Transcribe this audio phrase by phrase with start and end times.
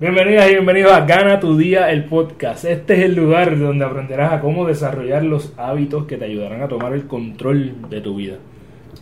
[0.00, 2.64] Bienvenidas y bienvenidos a Gana tu Día, el podcast.
[2.64, 6.68] Este es el lugar donde aprenderás a cómo desarrollar los hábitos que te ayudarán a
[6.68, 8.38] tomar el control de tu vida.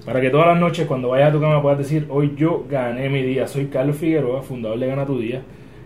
[0.05, 3.09] Para que todas las noches cuando vayas a tu cama puedas decir, hoy yo gané
[3.11, 3.47] mi día.
[3.47, 5.43] Soy Carlos Figueroa, fundador de Gana tu Día.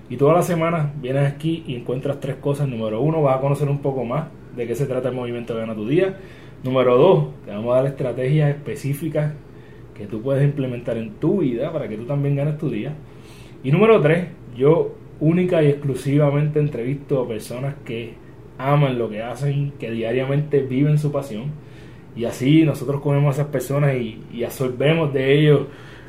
[0.08, 2.66] Y todas las semanas vienes aquí y encuentras tres cosas.
[2.66, 5.60] Número uno, vas a conocer un poco más de qué se trata el movimiento de
[5.60, 6.16] Gana tu Día.
[6.64, 9.34] Número dos, te vamos a dar estrategias específicas
[9.94, 12.94] que tú puedes implementar en tu vida para que tú también ganes tu día.
[13.62, 18.14] Y número tres, yo única y exclusivamente entrevisto a personas que
[18.58, 21.52] aman lo que hacen, que diariamente viven su pasión.
[22.16, 25.60] Y así nosotros comemos a esas personas y, absorbemos de ellos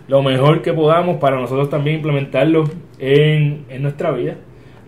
[0.08, 2.66] lo mejor que podamos para nosotros también implementarlo
[2.98, 4.36] en, en nuestra vida.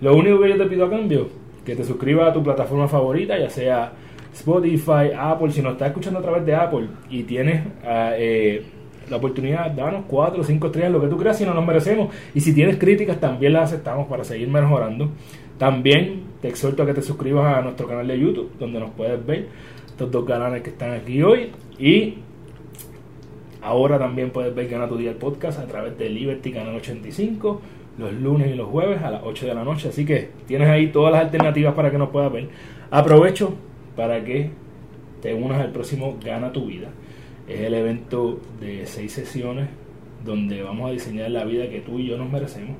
[0.02, 1.30] Lo único que yo te pido a cambio,
[1.64, 3.94] que te suscribas a tu plataforma favorita, ya sea
[4.34, 8.66] Spotify, Apple, si nos estás escuchando a través de Apple y tienes ah, eh,
[9.10, 12.14] la oportunidad, danos 4 o 5 estrellas, lo que tú creas, si no nos merecemos.
[12.34, 15.10] Y si tienes críticas, también las aceptamos para seguir mejorando.
[15.58, 19.26] También te exhorto a que te suscribas a nuestro canal de YouTube, donde nos puedes
[19.26, 19.48] ver
[19.86, 21.52] estos dos canales que están aquí hoy.
[21.80, 22.16] Y
[23.62, 27.62] ahora también puedes ver Gana tu Día el podcast a través de Liberty Canal 85,
[27.98, 29.90] los lunes y los jueves a las 8 de la noche.
[29.90, 32.50] Así que tienes ahí todas las alternativas para que nos puedas ver.
[32.92, 33.54] Aprovecho
[33.96, 34.52] para que
[35.22, 36.90] te unas al próximo Gana tu Vida.
[37.48, 39.68] Es el evento de seis sesiones
[40.24, 42.78] donde vamos a diseñar la vida que tú y yo nos merecemos.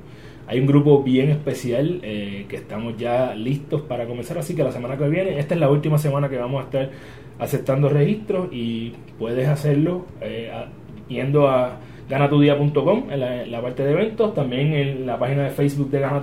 [0.48, 4.72] Hay un grupo bien especial eh, que estamos ya listos para comenzar, así que la
[4.72, 6.90] semana que viene, esta es la última semana que vamos a estar
[7.38, 10.50] aceptando registros y puedes hacerlo eh,
[11.08, 15.90] yendo a ganatudia.com en la, la, parte de eventos, también en la página de Facebook
[15.90, 16.22] de Gana.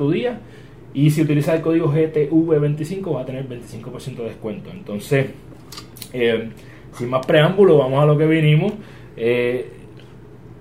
[0.94, 4.70] Y si utilizas el código GTV25 vas a tener 25% de descuento.
[4.72, 5.28] Entonces,
[6.14, 6.50] eh,
[6.98, 8.74] sin más preámbulo, vamos a lo que vinimos.
[9.18, 9.70] Eh,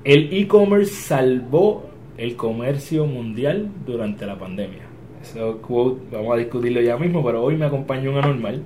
[0.04, 4.82] el e-commerce salvó el comercio mundial durante la pandemia.
[5.22, 8.62] Eso quote, vamos a discutirlo ya mismo, pero hoy me acompaña un anormal.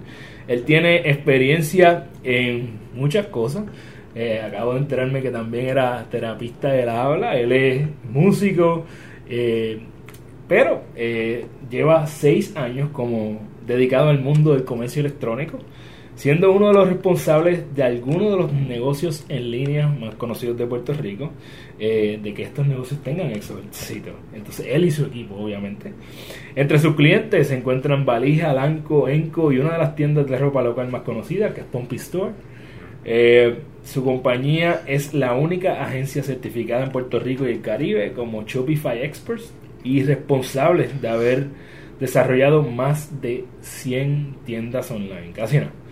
[0.49, 3.65] Él tiene experiencia en muchas cosas.
[4.15, 7.37] Eh, acabo de enterarme que también era terapista de la habla.
[7.37, 8.87] Él es músico,
[9.29, 9.79] eh,
[10.49, 15.59] pero eh, lleva seis años como dedicado al mundo del comercio electrónico
[16.17, 20.67] siendo uno de los responsables de algunos de los negocios en línea más conocidos de
[20.67, 21.31] Puerto Rico,
[21.79, 24.13] eh, de que estos negocios tengan éxito.
[24.35, 25.93] Entonces, él y su equipo, obviamente.
[26.57, 30.63] Entre sus clientes se encuentran Valija, Lanco, Enco y una de las tiendas de ropa
[30.63, 32.33] local más conocidas, que es Pompey Store.
[33.05, 38.43] Eh, su compañía es la única agencia certificada en Puerto Rico y el Caribe como
[38.45, 39.53] Shopify Experts
[39.85, 41.47] y responsable de haber
[42.01, 45.33] desarrollado más de 100 tiendas online.
[45.35, 45.86] Casi no.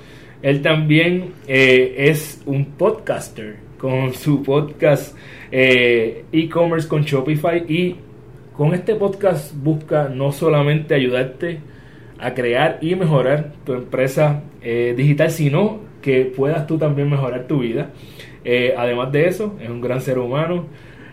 [0.44, 5.16] Él también eh, es un podcaster con su podcast
[5.50, 7.96] eh, e-commerce con Shopify y
[8.54, 11.60] con este podcast busca no solamente ayudarte
[12.18, 17.60] a crear y mejorar tu empresa eh, digital, sino que puedas tú también mejorar tu
[17.60, 17.92] vida.
[18.76, 20.66] además de eso, es un gran ser humano,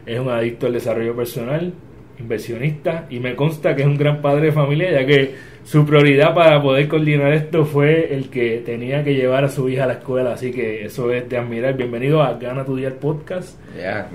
[0.06, 1.72] es un adicto al desarrollo personal,
[2.20, 6.34] inversionista y me consta que es un gran padre de familia ya que su prioridad
[6.34, 9.94] para poder coordinar esto fue el que tenía que llevar a su hija a la
[9.94, 11.76] escuela, así que eso es de admirar.
[11.76, 13.60] Bienvenido a Gana tu Día el podcast.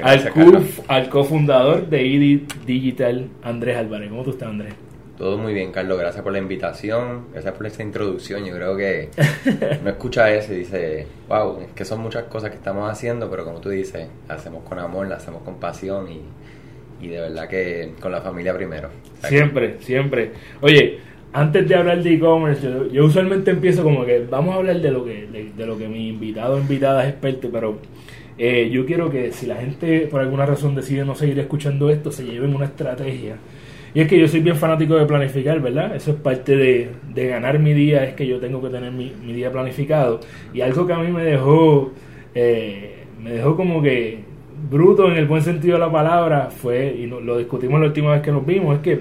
[0.03, 0.33] al,
[0.89, 4.11] al cofundador de ID Digital, Andrés Álvarez.
[4.11, 4.75] ¿Cómo tú estás, Andrés?
[5.17, 5.99] Todo muy bien, Carlos.
[5.99, 7.29] Gracias por la invitación.
[7.33, 8.45] Gracias por esta introducción.
[8.45, 9.09] Yo creo que
[9.83, 13.45] no escucha eso y dice, wow, es que son muchas cosas que estamos haciendo, pero
[13.45, 16.21] como tú dices, la hacemos con amor, la hacemos con pasión y,
[17.01, 18.91] y de verdad que con la familia primero.
[19.23, 20.33] Siempre, siempre.
[20.61, 20.99] Oye,
[21.37, 25.05] antes de hablar de e-commerce, yo, usualmente empiezo como que vamos a hablar de lo
[25.05, 27.77] que, de, lo que mi invitado o invitada es experto, pero
[28.39, 32.11] eh, yo quiero que si la gente por alguna razón decide no seguir escuchando esto,
[32.11, 33.37] se lleven una estrategia.
[33.93, 35.95] Y es que yo soy bien fanático de planificar, ¿verdad?
[35.95, 39.13] Eso es parte de, de ganar mi día, es que yo tengo que tener mi,
[39.23, 40.21] mi día planificado.
[40.55, 41.93] Y algo que a mí me dejó,
[42.35, 44.21] eh, me dejó como que
[44.71, 48.23] bruto en el buen sentido de la palabra fue, y lo discutimos la última vez
[48.23, 49.01] que nos vimos, es que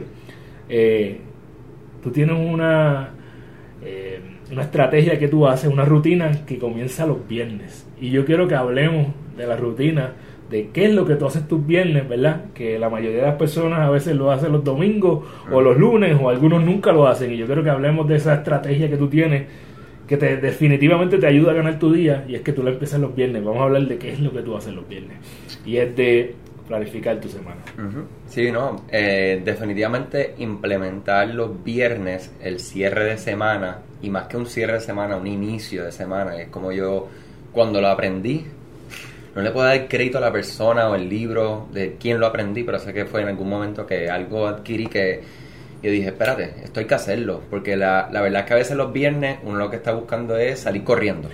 [0.67, 1.19] eh,
[2.05, 3.09] tú tienes una,
[3.83, 4.19] eh,
[4.51, 7.89] una estrategia que tú haces, una rutina que comienza los viernes.
[7.99, 10.13] Y yo quiero que hablemos de la rutina,
[10.51, 12.45] de qué es lo que tú haces tus viernes, ¿verdad?
[12.53, 16.15] Que la mayoría de las personas a veces lo hacen los domingos o los lunes
[16.21, 17.33] o algunos nunca lo hacen.
[17.33, 19.45] Y yo quiero que hablemos de esa estrategia que tú tienes
[20.07, 22.99] que te, definitivamente te ayuda a ganar tu día y es que tú la empiezas
[22.99, 23.43] los viernes.
[23.43, 25.17] Vamos a hablar de qué es lo que tú haces los viernes.
[25.65, 26.35] Y es de
[26.67, 27.62] planificar tu semana.
[28.27, 34.45] Sí, no, eh, definitivamente implementar los viernes el cierre de semana y más que un
[34.45, 36.39] cierre de semana, un inicio de semana.
[36.41, 37.07] Es como yo
[37.51, 38.45] cuando lo aprendí,
[39.35, 42.63] no le puedo dar crédito a la persona o el libro de quién lo aprendí,
[42.63, 45.21] pero sé que fue en algún momento que algo adquirí que
[45.85, 48.75] yo dije, espérate, esto hay que hacerlo, porque la, la verdad es que a veces
[48.75, 51.29] los viernes uno lo que está buscando es salir corriendo.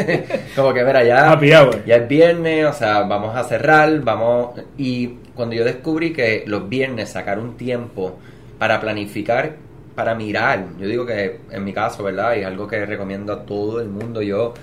[0.56, 4.60] Como que, mira, ya, ya es viernes, o sea, vamos a cerrar, vamos...
[4.76, 8.18] Y cuando yo descubrí que los viernes sacar un tiempo
[8.58, 9.56] para planificar,
[9.94, 12.36] para mirar, yo digo que en mi caso, ¿verdad?
[12.36, 14.54] Y es algo que recomiendo a todo el mundo, yo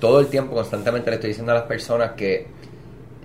[0.00, 2.46] todo el tiempo constantemente le estoy diciendo a las personas que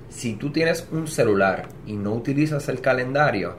[0.09, 3.55] si tú tienes un celular y no utilizas el calendario,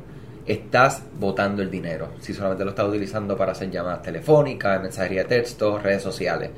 [0.47, 2.11] estás botando el dinero.
[2.21, 6.51] Si solamente lo estás utilizando para hacer llamadas telefónicas, mensajería de texto, redes sociales.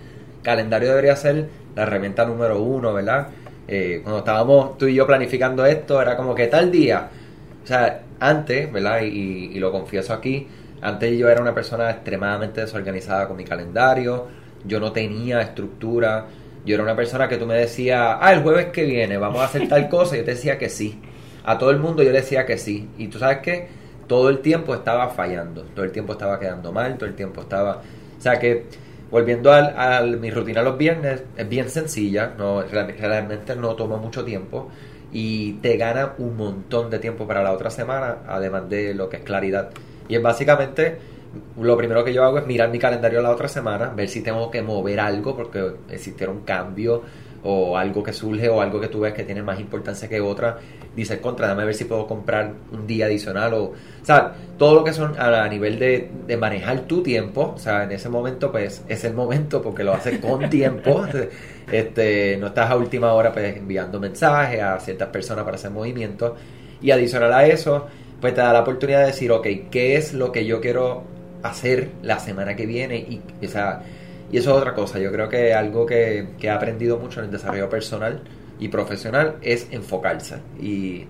[0.43, 3.29] Calendario debería ser la herramienta número uno, ¿verdad?
[3.67, 7.09] Eh, cuando estábamos tú y yo planificando esto, era como que tal día.
[7.63, 9.03] O sea, antes, ¿verdad?
[9.03, 10.47] Y, y lo confieso aquí,
[10.81, 14.29] antes yo era una persona extremadamente desorganizada con mi calendario.
[14.65, 16.27] Yo no tenía estructura.
[16.65, 19.45] Yo era una persona que tú me decías, ah, el jueves que viene vamos a
[19.45, 20.17] hacer tal cosa.
[20.17, 21.01] Y yo te decía que sí.
[21.45, 22.89] A todo el mundo yo le decía que sí.
[22.99, 23.69] Y tú sabes que
[24.09, 27.83] todo el tiempo estaba fallando, todo el tiempo estaba quedando mal, todo el tiempo estaba...
[28.19, 28.67] O sea que,
[29.11, 34.69] volviendo a, mi rutina los viernes, es bien sencilla, no realmente no toma mucho tiempo
[35.13, 39.19] y te gana un montón de tiempo para la otra semana, además de lo que
[39.19, 39.71] es claridad.
[40.09, 40.99] Y es básicamente,
[41.61, 44.51] lo primero que yo hago es mirar mi calendario la otra semana, ver si tengo
[44.51, 47.03] que mover algo porque existiera un cambio
[47.43, 50.59] o algo que surge o algo que tú ves que tiene más importancia que otra,
[50.97, 54.75] dices contra, dame a ver si puedo comprar un día adicional o, o sea, todo
[54.75, 58.51] lo que son a, nivel de, de, manejar tu tiempo, o sea, en ese momento
[58.51, 61.07] pues es el momento porque lo haces con tiempo,
[61.71, 66.33] este, no estás a última hora pues enviando mensajes a ciertas personas para hacer movimientos.
[66.81, 67.87] Y adicional a eso,
[68.21, 71.03] pues te da la oportunidad de decir, ok, ¿qué es lo que yo quiero
[71.43, 72.97] hacer la semana que viene?
[72.99, 73.83] Y, o sea,
[74.31, 77.27] y eso es otra cosa, yo creo que algo que, que he aprendido mucho en
[77.27, 78.21] el desarrollo personal
[78.61, 80.37] y profesional es enfocarse.
[80.61, 81.05] Y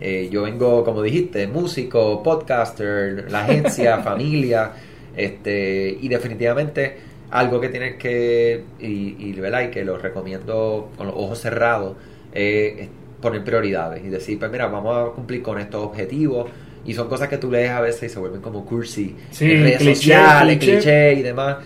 [0.00, 4.72] eh, yo vengo, como dijiste, músico, podcaster, la agencia, familia,
[5.16, 6.96] este, y definitivamente
[7.30, 11.96] algo que tienes que, y, y, y que lo recomiendo con los ojos cerrados,
[12.32, 12.88] es
[13.22, 16.50] poner prioridades y decir, pues mira, vamos a cumplir con estos objetivos.
[16.84, 19.84] Y son cosas que tú lees a veces y se vuelven como cursi, en redes
[19.84, 21.56] sociales, cliché y demás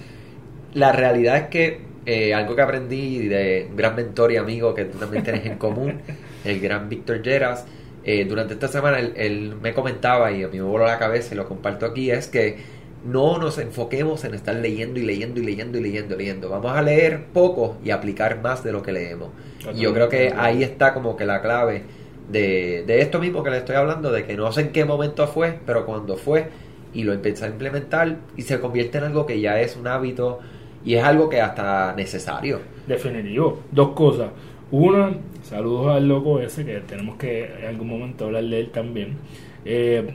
[0.75, 4.87] la realidad es que eh, algo que aprendí de un gran mentor y amigo que
[4.87, 6.01] tú también tienes en común,
[6.45, 7.65] el gran Víctor Lleras,
[8.05, 11.37] eh, durante esta semana él, me comentaba y a mí me voló la cabeza y
[11.37, 12.57] lo comparto aquí, es que
[13.05, 16.49] no nos enfoquemos en estar leyendo y leyendo y leyendo y leyendo y leyendo.
[16.49, 19.31] Vamos a leer poco y aplicar más de lo que leemos.
[19.75, 21.83] Y yo creo que ahí está como que la clave
[22.31, 25.27] de, de esto mismo que le estoy hablando, de que no sé en qué momento
[25.27, 26.49] fue, pero cuando fue
[26.95, 30.41] y lo empecé a implementar y se convierte en algo que ya es un hábito
[30.85, 32.61] y es algo que hasta necesario.
[32.87, 33.61] Definitivo.
[33.71, 34.31] Dos cosas.
[34.71, 35.13] Una,
[35.43, 39.17] saludos al loco ese, que tenemos que en algún momento hablar de él también.
[39.65, 40.15] Eh,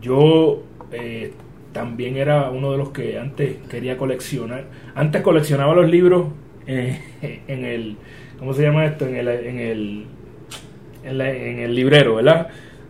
[0.00, 0.62] yo
[0.92, 1.32] eh,
[1.72, 4.64] también era uno de los que antes quería coleccionar.
[4.94, 6.28] Antes coleccionaba los libros
[6.66, 6.98] en
[7.48, 7.96] el.
[8.38, 9.06] ¿Cómo se llama esto?
[9.06, 10.06] En el, en el,
[11.04, 12.48] en el librero, ¿verdad?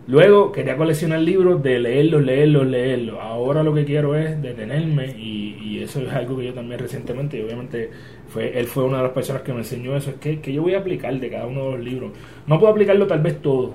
[0.08, 3.18] Luego quería coleccionar libros de leerlos, leerlos, leerlos.
[3.20, 7.38] Ahora lo que quiero es detenerme y, y, eso es algo que yo también recientemente,
[7.38, 7.90] y obviamente
[8.28, 10.62] fue, él fue una de las personas que me enseñó eso, es que, que yo
[10.62, 12.12] voy a aplicar de cada uno de los libros.
[12.46, 13.74] No puedo aplicarlo tal vez todo,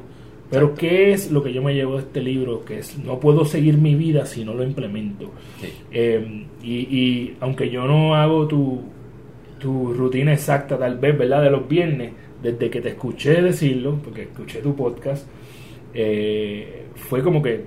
[0.49, 2.63] pero ¿qué es lo que yo me llevo de este libro?
[2.63, 5.31] Que es, no puedo seguir mi vida si no lo implemento.
[5.91, 8.81] Eh, y, y aunque yo no hago tu,
[9.59, 11.43] tu rutina exacta tal vez, ¿verdad?
[11.43, 12.11] De los viernes,
[12.41, 15.27] desde que te escuché decirlo, porque escuché tu podcast,
[15.93, 17.65] eh, fue como que,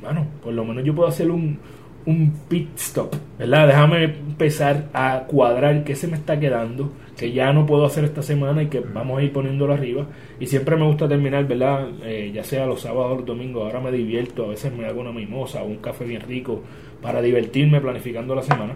[0.00, 1.58] bueno, por lo menos yo puedo hacer un,
[2.06, 3.66] un pit stop, ¿verdad?
[3.66, 8.22] Déjame empezar a cuadrar qué se me está quedando, que ya no puedo hacer esta
[8.22, 10.06] semana y que vamos a ir poniéndolo arriba.
[10.38, 11.88] Y siempre me gusta terminar, ¿verdad?
[12.02, 15.00] Eh, ya sea los sábados o los domingos, ahora me divierto, a veces me hago
[15.00, 16.62] una mimosa o un café bien rico
[17.02, 18.74] para divertirme planificando la semana.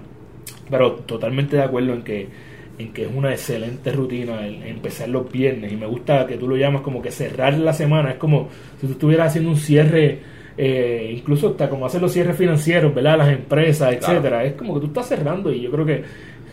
[0.70, 2.28] Pero totalmente de acuerdo en que
[2.78, 6.48] en que es una excelente rutina el empezar los viernes y me gusta que tú
[6.48, 8.48] lo llamas como que cerrar la semana, es como
[8.80, 10.18] si tú estuvieras haciendo un cierre,
[10.56, 13.18] eh, incluso hasta como hacer los cierres financieros, ¿verdad?
[13.18, 16.02] Las empresas, etcétera, es como que tú estás cerrando y yo creo que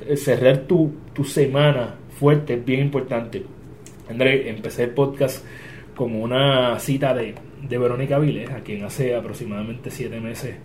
[0.08, 3.44] eh, cerrar tu, tu semana fuerte es bien importante.
[4.10, 5.44] André, empecé el podcast
[5.96, 7.36] como una cita de,
[7.68, 10.56] de Verónica Viles, a quien hace aproximadamente siete meses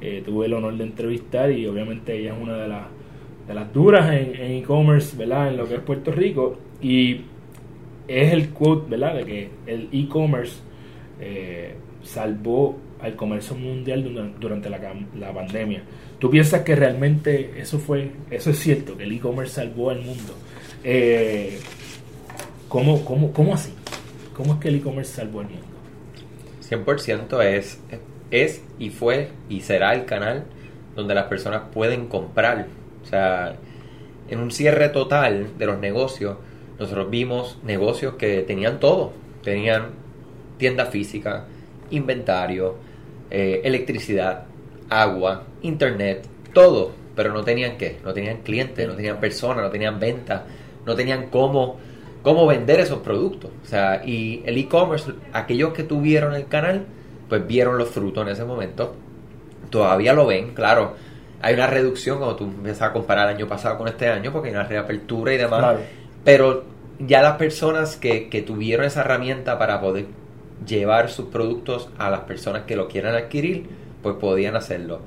[0.00, 2.82] eh, tuve el honor de entrevistar y obviamente ella es una de las
[3.46, 5.48] de las duras en e-commerce, ¿verdad?
[5.48, 6.58] En lo que es Puerto Rico.
[6.80, 7.22] Y
[8.08, 9.16] es el quote, ¿verdad?
[9.16, 10.56] De que el e-commerce
[11.20, 14.78] eh, salvó al comercio mundial durante, la,
[15.18, 15.82] la pandemia.
[16.18, 20.34] ¿Tú piensas que realmente eso fue, eso es cierto, que el e-commerce salvó al mundo?
[20.82, 21.58] Eh,
[22.68, 23.72] ¿cómo, cómo, ¿Cómo así?
[24.34, 25.66] ¿Cómo es que el e-commerce salvó al mundo?
[26.68, 27.80] 100% es,
[28.30, 30.44] es y fue y será el canal
[30.94, 32.68] donde las personas pueden comprar.
[33.04, 33.56] O sea,
[34.28, 36.36] en un cierre total de los negocios,
[36.78, 39.12] nosotros vimos negocios que tenían todo.
[39.42, 39.90] Tenían
[40.58, 41.46] tienda física,
[41.90, 42.76] inventario,
[43.30, 44.44] eh, electricidad,
[44.88, 46.92] agua, internet, todo.
[47.14, 50.42] Pero no tenían qué, no tenían clientes, no tenían personas, no tenían ventas,
[50.84, 51.76] no tenían cómo,
[52.22, 53.50] cómo vender esos productos.
[53.62, 56.86] O sea, y el e-commerce, aquellos que tuvieron el canal,
[57.28, 58.96] pues vieron los frutos en ese momento.
[59.70, 60.94] Todavía lo ven, claro.
[61.44, 64.48] Hay una reducción cuando tú empiezas a comparar el año pasado con este año, porque
[64.48, 65.60] hay una reapertura y demás.
[65.60, 65.80] Claro.
[66.24, 66.64] Pero
[66.98, 70.06] ya las personas que, que tuvieron esa herramienta para poder
[70.66, 73.66] llevar sus productos a las personas que lo quieran adquirir,
[74.02, 75.00] pues podían hacerlo.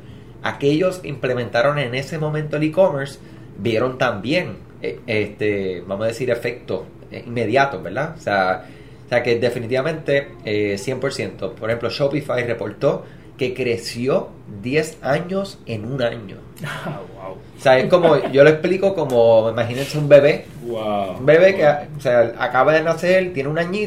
[0.43, 3.19] Aquellos que implementaron en ese momento el e-commerce
[3.57, 8.13] vieron también, eh, este, vamos a decir, efectos eh, inmediatos, ¿verdad?
[8.15, 8.65] O sea,
[9.05, 11.53] o sea que definitivamente eh, 100%.
[11.53, 13.05] Por ejemplo, Shopify reportó
[13.37, 14.29] que creció
[14.61, 16.37] 10 años en un año.
[16.65, 17.33] Ah, wow.
[17.33, 21.17] O sea, es como, yo lo explico como, imagínense un bebé Wow.
[21.19, 23.79] un bebé que o sea, acaba de nacer, tiene un año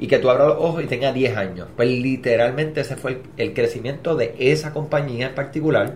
[0.00, 1.68] y que tú abras los ojos y tenga 10 años.
[1.76, 5.94] Pues literalmente ese fue el, el crecimiento de esa compañía en particular,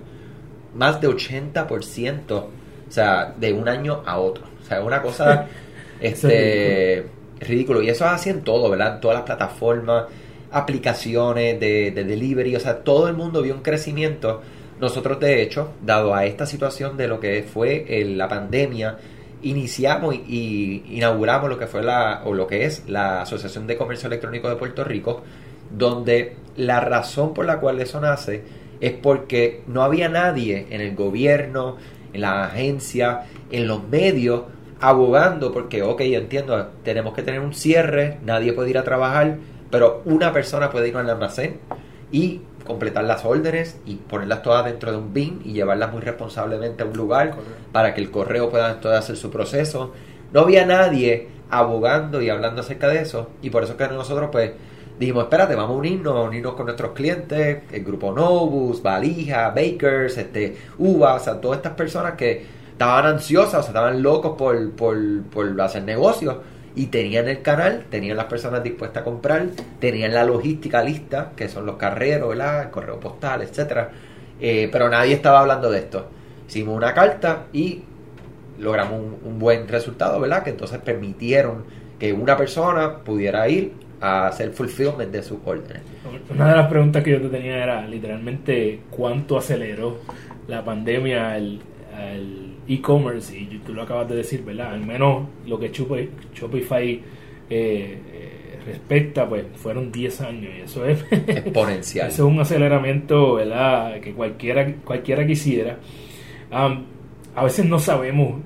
[0.75, 2.49] más de 80%, o
[2.89, 4.45] sea, de un año a otro.
[4.61, 5.47] O sea, es una cosa
[6.01, 7.07] este,
[7.41, 7.83] ridículo.
[7.83, 8.95] Y eso es así en todo, ¿verdad?
[8.95, 10.05] En todas las plataformas,
[10.53, 14.43] aplicaciones de, de delivery, o sea, todo el mundo vio un crecimiento.
[14.81, 18.99] Nosotros, de hecho, dado a esta situación de lo que fue el- la pandemia,
[19.43, 24.07] iniciamos y, inauguramos lo que fue la, o lo que es la Asociación de Comercio
[24.09, 25.23] Electrónico de Puerto Rico,
[25.71, 28.43] donde la razón por la cual eso nace
[28.81, 31.77] es porque no había nadie en el gobierno,
[32.13, 34.43] en la agencia, en los medios,
[34.81, 39.37] abogando porque, ok, entiendo, tenemos que tener un cierre, nadie puede ir a trabajar,
[39.73, 41.59] pero una persona puede ir al almacén
[42.13, 46.83] y completar las órdenes y ponerlas todas dentro de un bin y llevarlas muy responsablemente
[46.83, 47.53] a un lugar Correcto.
[47.73, 49.93] para que el correo pueda entonces hacer su proceso.
[50.31, 54.51] No había nadie abogando y hablando acerca de eso y por eso que nosotros pues
[55.01, 60.55] dijimos, espérate, vamos a unirnos, unirnos con nuestros clientes, el grupo Novus, Valija, Bakers, este,
[60.77, 65.23] Uvas, o sea, todas estas personas que estaban ansiosas, o sea, estaban locos por, por,
[65.33, 66.37] por hacer negocios
[66.75, 69.47] y tenían el canal, tenían las personas dispuestas a comprar,
[69.79, 72.63] tenían la logística lista, que son los carreros, ¿verdad?
[72.63, 73.91] el correo postal, etcétera.
[74.41, 76.09] Eh, pero nadie estaba hablando de esto.
[76.49, 77.83] Hicimos una carta y
[78.59, 80.43] logramos un, buen resultado, ¿verdad?
[80.43, 81.65] Que entonces permitieron
[81.99, 85.83] que una persona pudiera ir a hacer fulfillment de sus órdenes.
[86.31, 89.99] Una de las preguntas que yo te tenía era literalmente cuánto aceleró
[90.49, 91.39] la pandemia
[92.69, 94.73] e-commerce y tú lo acabas de decir, ¿verdad?
[94.75, 97.01] Al menos lo que Shopify, eh,
[97.51, 102.09] eh, respecta, pues fueron 10 años y eso es Exponencial.
[102.09, 104.01] Eso es un aceleramiento, ¿verdad?
[104.01, 105.79] Que cualquiera, cualquiera quisiera.
[106.51, 108.41] A veces no sabemos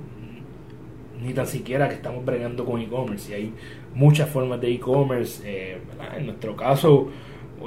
[1.23, 3.31] ni tan siquiera que estamos bregando con e-commerce.
[3.33, 3.53] Y hay
[3.95, 5.43] muchas formas de e-commerce.
[5.45, 5.79] eh,
[6.17, 7.09] en nuestro caso,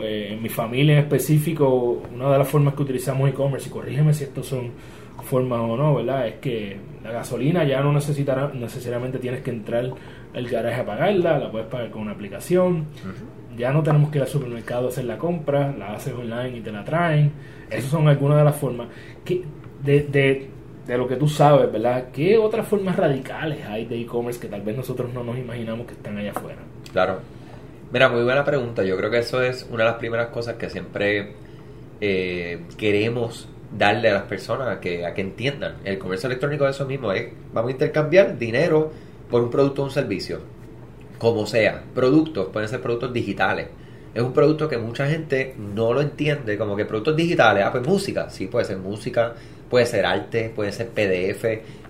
[0.02, 4.14] eh, en mi familia en específico, una de las formas que utilizamos e-commerce, y corrígeme
[4.14, 4.72] si estos son
[5.26, 6.28] formas o no, ¿verdad?
[6.28, 9.90] Es que la gasolina ya no necesitará, necesariamente tienes que entrar
[10.34, 12.86] al garaje a pagarla, la puedes pagar con una aplicación.
[13.58, 16.62] Ya no tenemos que ir al supermercado a hacer la compra, la haces online y
[16.62, 17.32] te la traen.
[17.70, 18.88] Esas son algunas de las formas.
[19.26, 19.44] que
[19.84, 20.50] de, de,
[20.86, 22.06] de lo que tú sabes, ¿verdad?
[22.14, 25.94] ¿Qué otras formas radicales hay de e-commerce que tal vez nosotros no nos imaginamos que
[25.94, 26.60] están allá afuera?
[26.92, 27.20] Claro.
[27.92, 28.84] Mira, muy buena pregunta.
[28.84, 31.34] Yo creo que eso es una de las primeras cosas que siempre
[32.02, 35.76] eh, queremos darle a las personas a que, a que entiendan.
[35.84, 38.92] El comercio electrónico de eso mismo es, vamos a intercambiar dinero
[39.30, 40.40] por un producto o un servicio.
[41.18, 43.68] Como sea, productos, pueden ser productos digitales.
[44.14, 47.86] Es un producto que mucha gente no lo entiende, como que productos digitales, ah, pues
[47.86, 49.36] música, sí, puede ser música,
[49.70, 51.46] puede ser arte, puede ser PDF,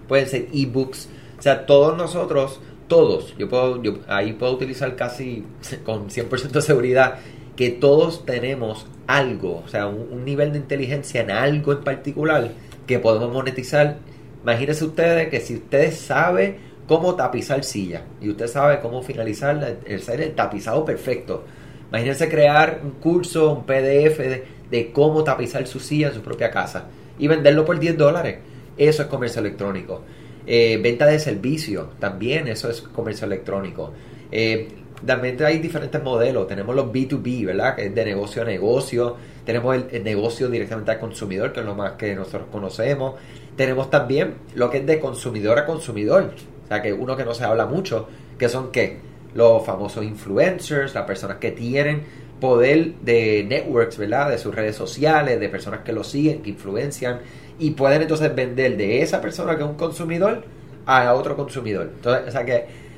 [0.08, 1.08] pueden ser ebooks.
[1.38, 2.60] O sea, todos nosotros,
[2.90, 5.46] todos, yo puedo, yo ahí puedo utilizar casi
[5.86, 7.20] con 100% de seguridad
[7.56, 12.52] que todos tenemos algo, o sea, un, nivel de inteligencia en algo en particular
[12.86, 13.98] que podemos monetizar.
[14.44, 20.02] Imagínense ustedes que si ustedes saben cómo tapizar silla y usted sabe cómo finalizar el
[20.04, 21.44] ser el tapizado perfecto.
[21.90, 26.52] Imagínense crear un curso, un PDF de, de cómo tapizar su silla en su propia
[26.52, 26.86] casa
[27.18, 28.38] y venderlo por 10 dólares.
[28.78, 30.04] eso es comercio electrónico.
[30.46, 33.92] Eh, venta de servicios, también eso es comercio electrónico.
[34.32, 34.68] Eh,
[35.06, 36.48] también hay diferentes modelos.
[36.48, 37.76] Tenemos los B2B, ¿verdad?
[37.76, 39.16] Que es de negocio a negocio.
[39.46, 43.16] Tenemos el, negocio directamente al consumidor, que es lo más que nosotros conocemos.
[43.56, 46.32] Tenemos también lo que es de consumidor a consumidor.
[46.66, 49.00] O sea, que uno que no se habla mucho, que son qué?
[49.34, 52.04] Los famosos influencers, las personas que tienen
[52.40, 54.30] poder de networks, ¿verdad?
[54.30, 57.20] De sus redes sociales, de personas que lo siguen, que influencian
[57.60, 60.44] y pueden entonces vender de esa persona que es un consumidor
[60.86, 61.92] a otro consumidor.
[61.96, 62.89] Entonces, o sea que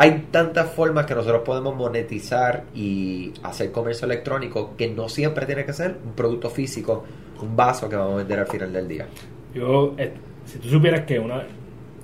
[0.00, 5.64] hay tantas formas que nosotros podemos monetizar y hacer comercio electrónico que no siempre tiene
[5.64, 7.04] que ser un producto físico,
[7.42, 9.08] un vaso que vamos a vender al final del día.
[9.52, 10.12] Yo, eh,
[10.44, 11.42] si tú supieras que una,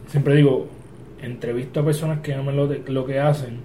[0.09, 0.67] siempre digo,
[1.23, 3.61] entrevisto a personas que aman lo, lo que hacen,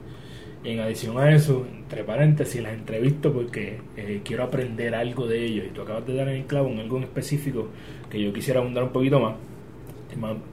[0.64, 5.66] en adición a eso, entre paréntesis, las entrevisto porque eh, quiero aprender algo de ellos
[5.68, 7.70] y tú acabas de dar en el clavo en algo en específico
[8.12, 9.36] que yo quisiera abundar un poquito más,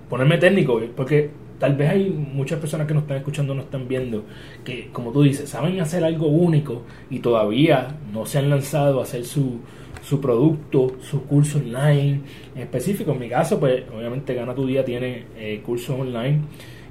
[0.09, 4.25] ponerme técnico, porque tal vez hay muchas personas que nos están escuchando, no están viendo,
[4.65, 9.05] que como tú dices, saben hacer algo único y todavía no se han lanzado a
[9.05, 9.61] hacer su,
[10.03, 12.21] su producto, su curso online
[12.55, 13.13] en específico.
[13.13, 16.41] En mi caso, pues obviamente Gana tu Día tiene eh, cursos online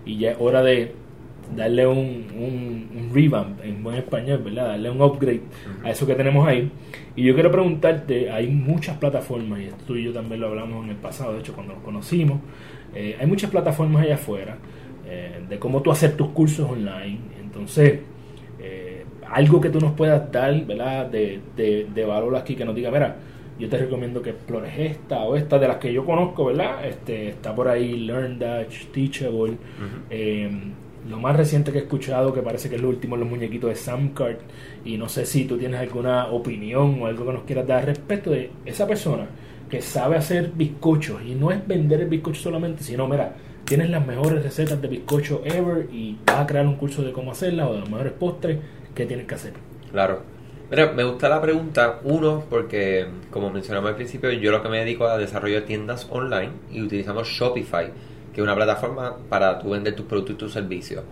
[0.05, 0.93] y ya es hora de
[1.55, 4.67] darle un, un, revamp en buen español, ¿verdad?
[4.69, 5.41] Darle un upgrade
[5.84, 6.69] a eso que tenemos ahí.
[7.15, 10.84] Y yo quiero preguntarte, hay muchas plataformas, y esto tú y yo también lo hablamos
[10.84, 12.39] en el pasado, de hecho cuando nos conocimos,
[12.93, 14.57] eh, hay muchas plataformas allá afuera
[15.05, 17.19] eh, de cómo tú hacer tus cursos online.
[17.41, 18.00] Entonces,
[18.60, 21.05] eh, algo que tú nos puedas dar, ¿verdad?
[21.05, 23.15] De, de, valor aquí, que nos diga, mira,
[23.57, 26.86] yo te recomiendo que explores esta o esta de las que yo conozco, ¿verdad?
[26.86, 29.57] Este, está por ahí Learn Dutch, Teachable.
[31.09, 33.75] Lo más reciente que he escuchado, que parece que es lo último, los muñequitos de
[33.75, 34.39] Samcart.
[34.83, 38.31] Y no sé si tú tienes alguna opinión o algo que nos quieras dar respecto
[38.31, 39.27] de esa persona
[39.69, 41.21] que sabe hacer bizcochos.
[41.24, 43.35] Y no es vender el bizcocho solamente, sino, mira,
[43.65, 47.31] tienes las mejores recetas de bizcocho ever y vas a crear un curso de cómo
[47.31, 48.59] hacerla o de los mejores postres,
[48.94, 49.53] ¿qué tienes que hacer?
[49.91, 50.35] Claro.
[50.70, 54.79] Mira, me gusta la pregunta, uno, porque como mencionamos al principio, yo lo que me
[54.79, 57.91] dedico a desarrollo de tiendas online y utilizamos Shopify
[58.35, 61.03] que es una plataforma para tú vender tus productos y tus servicios.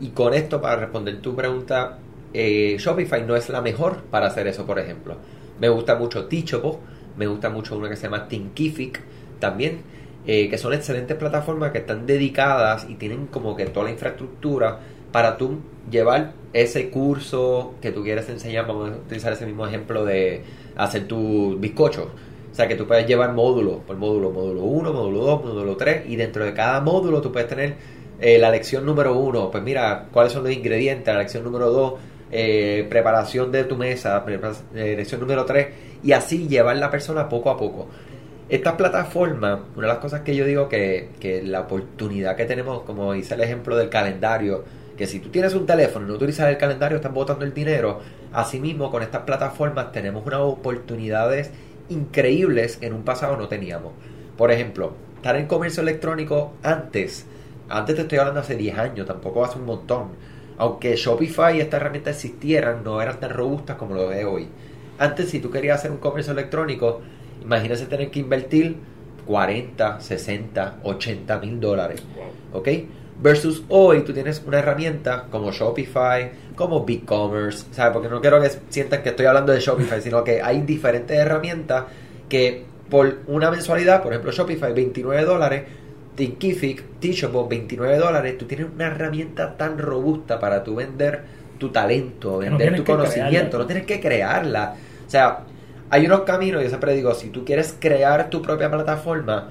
[0.00, 1.98] Y con esto, para responder tu pregunta,
[2.32, 5.16] eh, Shopify no es la mejor para hacer eso, por ejemplo.
[5.60, 6.78] Me gusta mucho Teachable,
[7.18, 9.02] me gusta mucho una que se llama Thinkific
[9.38, 9.82] también,
[10.26, 14.80] eh, que son excelentes plataformas que están dedicadas y tienen como que toda la infraestructura
[15.12, 15.58] para tú
[15.90, 20.42] llevar ese curso que tú quieres enseñar, vamos a utilizar ese mismo ejemplo de
[20.76, 22.10] hacer tu bizcocho
[22.54, 26.04] o sea, que tú puedes llevar módulos, por módulo, módulo 1, módulo 2, módulo 3,
[26.06, 27.74] y dentro de cada módulo tú puedes tener
[28.20, 31.94] eh, la lección número 1, pues mira, cuáles son los ingredientes, la lección número 2,
[32.30, 34.24] eh, preparación de tu mesa,
[34.72, 35.66] eh, lección número 3,
[36.04, 37.88] y así llevar la persona poco a poco.
[38.48, 42.82] Esta plataforma, una de las cosas que yo digo que, que la oportunidad que tenemos,
[42.82, 44.62] como hice el ejemplo del calendario,
[44.96, 47.98] que si tú tienes un teléfono y no utilizas el calendario, estás botando el dinero.
[48.32, 51.50] Asimismo, con estas plataformas tenemos unas oportunidades
[51.88, 53.92] increíbles que en un pasado no teníamos.
[54.36, 57.26] Por ejemplo, estar en comercio electrónico antes,
[57.68, 60.08] antes te estoy hablando hace 10 años, tampoco hace un montón.
[60.58, 64.48] Aunque Shopify y esta herramienta existieran, no eran tan robustas como lo de hoy.
[64.98, 67.00] Antes, si tú querías hacer un comercio electrónico,
[67.42, 68.76] imagínese tener que invertir
[69.26, 72.02] 40, 60, 80 mil dólares.
[72.52, 72.68] ¿Ok?
[73.22, 77.92] Versus hoy tú tienes una herramienta como Shopify, como BigCommerce, ¿sabes?
[77.92, 81.84] Porque no quiero que sientan que estoy hablando de Shopify, sino que hay diferentes herramientas
[82.28, 85.62] que por una mensualidad, por ejemplo Shopify, 29 dólares,
[86.14, 91.22] Thinkific, Teachable, 29 dólares, tú tienes una herramienta tan robusta para tú vender
[91.58, 94.74] tu talento, vender tu conocimiento, no tienes que crearla.
[95.06, 95.40] O sea,
[95.90, 99.50] hay unos caminos, yo siempre digo, si tú quieres crear tu propia plataforma,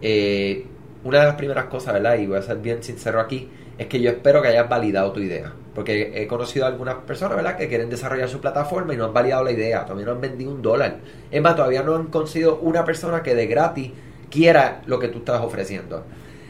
[0.00, 0.66] eh,
[1.04, 2.18] una de las primeras cosas, ¿verdad?
[2.18, 5.20] Y voy a ser bien sincero aquí, es que yo espero que hayas validado tu
[5.20, 5.52] idea.
[5.74, 9.14] Porque he conocido a algunas personas, ¿verdad?, que quieren desarrollar su plataforma y no han
[9.14, 9.84] validado la idea.
[9.84, 10.98] Todavía no han vendido un dólar.
[11.30, 13.90] Es más, todavía no han conseguido una persona que de gratis
[14.30, 16.04] quiera lo que tú estás ofreciendo.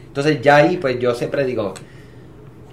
[0.07, 1.73] Entonces, ya ahí, pues yo siempre digo,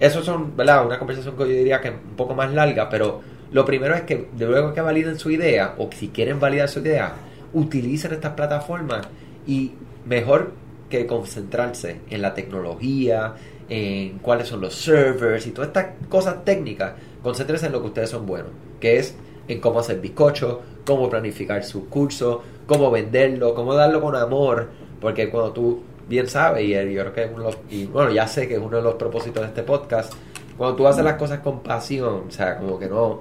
[0.01, 3.21] eso son, ¿verdad?, una conversación que yo diría que es un poco más larga, pero
[3.53, 6.81] lo primero es que de luego que validen su idea, o si quieren validar su
[6.81, 7.15] idea,
[7.53, 9.07] utilicen estas plataformas
[9.47, 9.73] y
[10.05, 10.53] mejor
[10.89, 13.35] que concentrarse en la tecnología,
[13.69, 18.11] en cuáles son los servers y todas estas cosas técnicas, concéntrense en lo que ustedes
[18.11, 19.15] son buenos, que es
[19.47, 24.69] en cómo hacer bizcocho, cómo planificar su curso, cómo venderlo, cómo darlo con amor,
[25.01, 28.49] porque cuando tú bien sabes, y yo creo que es uno y bueno, ya sé
[28.49, 30.13] que es uno de los propósitos de este podcast,
[30.57, 33.21] cuando tú haces las cosas con pasión, o sea, como que no,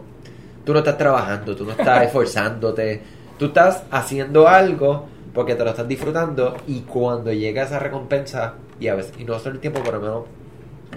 [0.63, 3.01] tú no estás trabajando, tú no estás esforzándote,
[3.37, 8.87] tú estás haciendo algo porque te lo estás disfrutando y cuando llega esa recompensa, y
[8.87, 10.23] a veces, y no todo el tiempo, por lo menos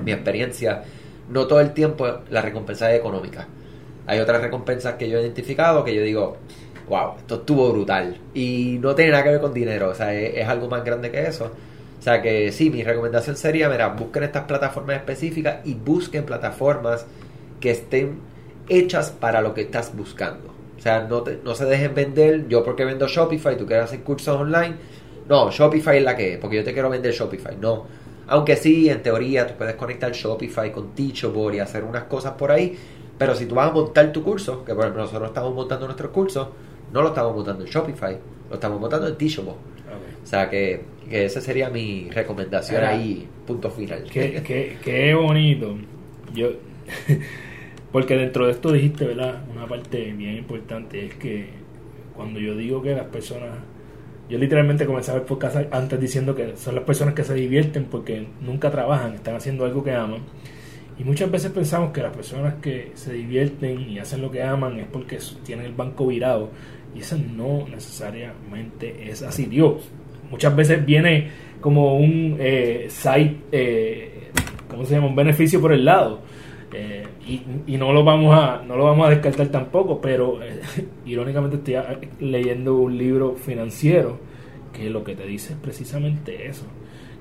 [0.03, 0.83] mi experiencia,
[1.29, 3.46] no todo el tiempo la recompensa es económica.
[4.07, 6.38] Hay otras recompensas que yo he identificado que yo digo,
[6.88, 8.16] wow, esto estuvo brutal.
[8.33, 11.20] Y no tiene nada que ver con dinero, o sea, es, algo más grande que
[11.20, 11.53] eso.
[11.98, 17.05] O sea que sí, mi recomendación sería, mira, busquen estas plataformas específicas y busquen plataformas
[17.61, 18.20] que estén
[18.70, 20.49] hechas para lo que estás buscando.
[20.81, 24.35] O sea, no, no se dejen vender, yo porque vendo Shopify, tú quieres hacer cursos
[24.35, 24.77] online.
[25.29, 27.55] No, Shopify es la que es, porque yo te quiero vender Shopify.
[27.61, 27.85] No.
[28.29, 32.51] Aunque sí, en teoría, tú puedes conectar Shopify con Teachable y hacer unas cosas por
[32.51, 32.79] ahí.
[33.19, 36.12] Pero si tú vas a montar tu curso, que por ejemplo nosotros estamos montando nuestros
[36.12, 36.49] cursos,
[36.95, 38.16] no lo estamos montando en Shopify,
[38.49, 39.51] lo estamos montando en Teachable.
[39.53, 44.05] O sea que, que esa sería mi recomendación ahí, punto final.
[44.11, 45.77] Qué, qué, qué bonito.
[46.33, 46.53] Yo
[47.92, 49.42] Porque dentro de esto dijiste, ¿verdad?
[49.53, 51.48] Una parte bien importante es que
[52.14, 53.50] cuando yo digo que las personas.
[54.29, 57.87] Yo literalmente comencé a ver podcast antes diciendo que son las personas que se divierten
[57.87, 60.20] porque nunca trabajan, están haciendo algo que aman.
[61.00, 64.79] Y muchas veces pensamos que las personas que se divierten y hacen lo que aman
[64.79, 66.50] es porque tienen el banco virado.
[66.94, 69.46] Y eso no necesariamente es así.
[69.46, 69.88] Dios,
[70.31, 74.31] muchas veces viene como un eh, site, eh,
[74.68, 75.09] ¿cómo se llama?
[75.09, 76.20] Un beneficio por el lado.
[76.72, 77.05] Eh,
[77.66, 80.61] y, no lo vamos a no lo vamos a descartar tampoco pero eh,
[81.07, 84.19] irónicamente estoy leyendo un libro financiero
[84.73, 86.66] que lo que te dice es precisamente eso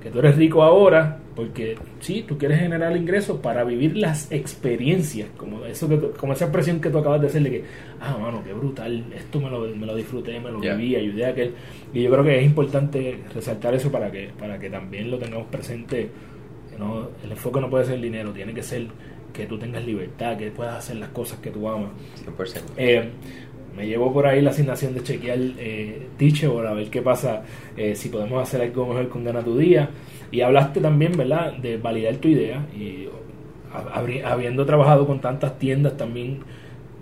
[0.02, 5.30] que tú eres rico ahora porque sí tú quieres generar ingresos para vivir las experiencias
[5.38, 7.64] como eso que como esa expresión que tú acabas de hacerle que
[8.00, 11.30] ah mano qué brutal esto me lo, me lo disfruté me lo viví ayudé a
[11.30, 11.54] aquel
[11.94, 15.48] y yo creo que es importante resaltar eso para que para que también lo tengamos
[15.48, 16.10] presente
[16.80, 18.88] no, el enfoque no puede ser el dinero tiene que ser
[19.40, 21.92] que tú tengas libertad, que puedas hacer las cosas que tú amas.
[22.26, 22.62] 100%.
[22.78, 23.10] Eh,
[23.76, 27.44] me llevo por ahí la asignación de chequear eh, Teachable a ver qué pasa,
[27.78, 29.90] eh, si podemos hacer algo mejor con Gana tu Día.
[30.32, 32.66] Y hablaste también, ¿verdad?, de validar tu idea.
[32.78, 33.08] Y
[34.26, 36.40] habiendo trabajado con tantas tiendas también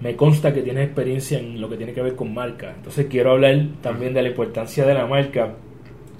[0.01, 2.73] me consta que tienes experiencia en lo que tiene que ver con marca.
[2.75, 5.55] Entonces quiero hablar también de la importancia de la marca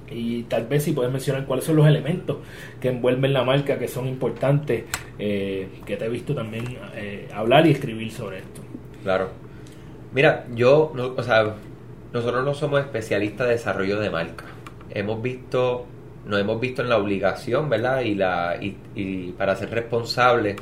[0.10, 2.38] y tal vez si puedes mencionar cuáles son los elementos
[2.80, 4.86] que envuelven la marca que son importantes,
[5.20, 6.66] eh, que te he visto también
[6.96, 8.62] eh, hablar y escribir sobre esto.
[9.04, 9.30] Claro.
[10.14, 11.56] Mira, yo, o sea,
[12.14, 14.46] nosotros no somos especialistas de desarrollo de marca.
[14.90, 15.86] Hemos visto,
[16.26, 18.02] nos hemos visto en la obligación, ¿verdad?
[18.02, 20.56] Y, la, y, y para ser responsables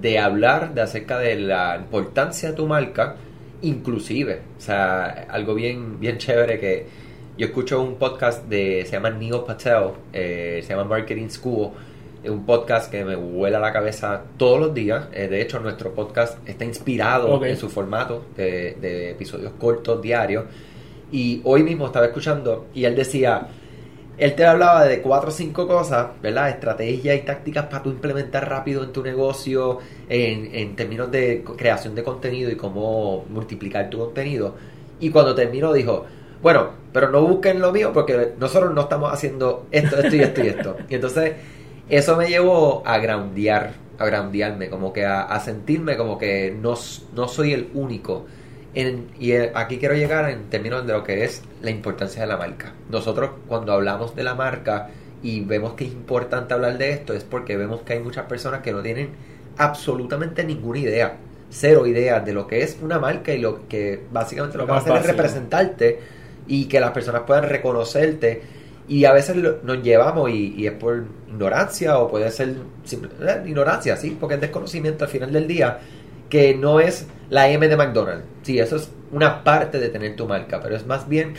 [0.00, 3.16] de hablar de acerca de la importancia de tu marca,
[3.62, 6.86] inclusive, o sea, algo bien, bien chévere que
[7.36, 11.70] yo escucho un podcast de, se llama Neil Patel, eh, se llama Marketing School,
[12.22, 15.08] es un podcast que me vuela la cabeza todos los días.
[15.12, 20.46] Eh, de hecho, nuestro podcast está inspirado en su formato de, episodios cortos, diarios.
[21.12, 23.46] Y hoy mismo estaba escuchando y él decía,
[24.16, 26.48] él te hablaba de cuatro o cinco cosas, ¿verdad?
[26.48, 31.94] Estrategias y tácticas para tú implementar rápido en tu negocio, en, en términos de creación
[31.94, 34.54] de contenido y cómo multiplicar tu contenido.
[34.98, 36.06] Y cuando terminó dijo,
[36.42, 40.44] bueno, pero no busquen lo mío porque nosotros no estamos haciendo esto, esto y esto
[40.44, 40.76] y esto.
[40.88, 41.32] Y entonces
[41.88, 46.74] eso me llevó a groundear, a groundearme, como que a, sentirme como que no,
[47.14, 48.26] no soy el único.
[48.74, 52.72] y aquí quiero llegar en términos de lo que es la importancia de la marca.
[52.90, 54.88] Nosotros cuando hablamos de la marca
[55.22, 58.60] y vemos que es importante hablar de esto es porque vemos que hay muchas personas
[58.60, 59.10] que no tienen
[59.56, 61.16] absolutamente ninguna idea,
[61.50, 64.78] cero ideas de lo que es una marca y lo que básicamente lo que va
[64.78, 66.15] a hacer es representarte
[66.46, 68.42] y que las personas puedan reconocerte.
[68.88, 72.54] Y a veces nos llevamos y, es por ignorancia o puede ser
[72.84, 75.80] simple, eh, ignorancia, sí, porque es desconocimiento al final del día,
[76.28, 78.24] que no es la M de McDonald's.
[78.42, 81.34] Sí, eso es una parte de tener tu marca, pero es más bien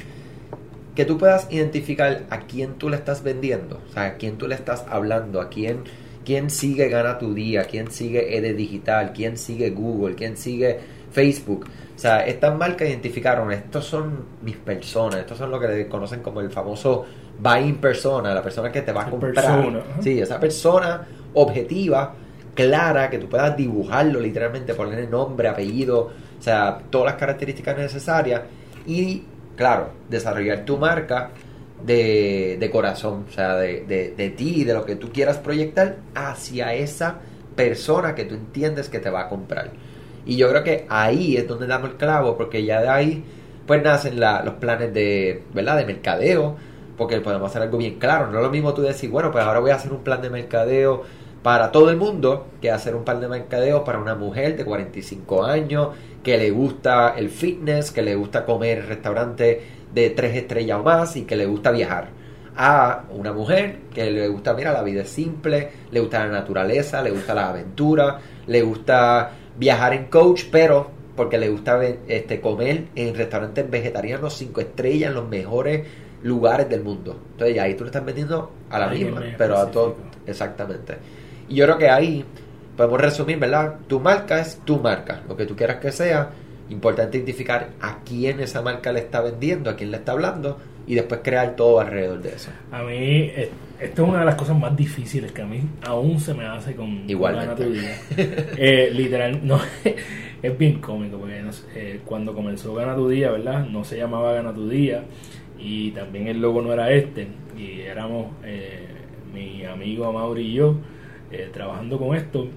[0.98, 4.48] que tú puedas identificar a quién tú le estás vendiendo, o sea, a quién tú
[4.48, 5.84] le estás hablando, a quién,
[6.26, 10.80] quién sigue Gana tu Día, quién sigue ED Digital, quién sigue Google, quién sigue
[11.12, 11.68] Facebook.
[11.98, 16.42] O sea, estas marcas identificaron, estos son mis personas, estos son lo que conocen como
[16.42, 17.08] el famoso
[17.40, 19.66] buying persona, la persona que te va a comprar.
[20.00, 22.14] sí, esa persona objetiva,
[22.54, 28.44] clara, que tú puedas dibujarlo literalmente, ponerle nombre, apellido, o sea, todas las características necesarias
[28.86, 29.24] y,
[29.56, 31.32] claro, desarrollar tu marca
[31.84, 35.96] de, de corazón, o sea, de, de, de ti, de lo que tú quieras proyectar
[36.14, 37.16] hacia esa
[37.56, 39.72] persona que tú entiendes que te va a comprar.
[40.28, 43.24] Y yo creo que ahí es donde damos el clavo, porque ya de ahí
[43.66, 45.78] pues nacen los planes de, ¿verdad?
[45.78, 46.56] de mercadeo,
[46.98, 48.28] porque podemos hacer algo bien claro.
[48.28, 50.30] No es lo mismo tú decir, bueno, pues ahora voy a hacer un plan de
[50.30, 51.04] mercadeo
[51.44, 55.46] para todo el mundo que hacer un plan de mercadeo para una mujer de 45
[55.46, 55.90] años
[56.24, 59.60] que le gusta el fitness, que le gusta comer restaurantes
[59.94, 62.10] de tres estrellas o más y que le gusta viajar.
[62.58, 67.02] A una mujer que le gusta, mira, la vida es simple, le gusta la naturaleza,
[67.02, 72.86] le gusta la aventura, le gusta viajar en coach, pero porque le gusta este, comer
[72.96, 75.86] en restaurantes vegetarianos cinco estrellas en los mejores
[76.24, 77.20] lugares del mundo.
[77.32, 80.96] Entonces ahí tú le estás vendiendo a la misma, pero a todo, exactamente.
[81.50, 82.24] Y yo creo que ahí
[82.76, 83.76] podemos resumir, ¿verdad?
[83.88, 86.30] Tu marca es tu marca, lo que tú quieras que sea.
[86.70, 90.96] Importante identificar a quién esa marca le está vendiendo, a quién le está hablando y
[90.96, 92.52] después crear todo alrededor de eso.
[92.72, 93.32] A mí,
[93.80, 96.76] esto es una de las cosas más difíciles que a mí aún se me hace
[96.76, 97.48] con Igualmente.
[97.48, 97.96] Gana tu Día.
[98.58, 99.60] eh, literal, no,
[100.42, 101.42] es bien cómico porque
[101.76, 103.66] eh, cuando comenzó Gana tu Día, ¿verdad?
[103.68, 105.04] No se llamaba Gana tu Día
[105.60, 108.88] y también el logo no era este y éramos eh,
[109.34, 110.76] mi amigo Mauri y yo
[111.32, 112.48] eh, trabajando con esto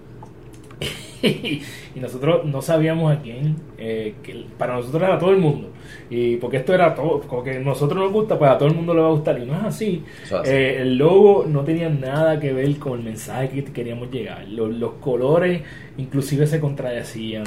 [1.22, 5.70] y nosotros no sabíamos a quién, eh, que para nosotros era todo el mundo.
[6.08, 8.74] Y porque esto era todo, como que a nosotros nos gusta, pues a todo el
[8.74, 9.38] mundo le va a gustar.
[9.38, 10.02] Y no es así.
[10.44, 14.48] Eh, el logo no tenía nada que ver con el mensaje que queríamos llegar.
[14.48, 15.62] Los, los colores
[15.98, 17.44] inclusive se contradecían.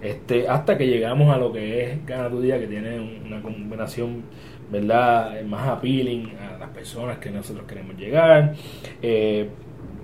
[0.00, 4.22] Este, hasta que llegamos a lo que es Gana tu Día, que tiene una combinación,
[4.70, 5.42] ¿verdad?
[5.44, 8.54] Más appealing a las personas que nosotros queremos llegar.
[9.00, 9.48] Eh,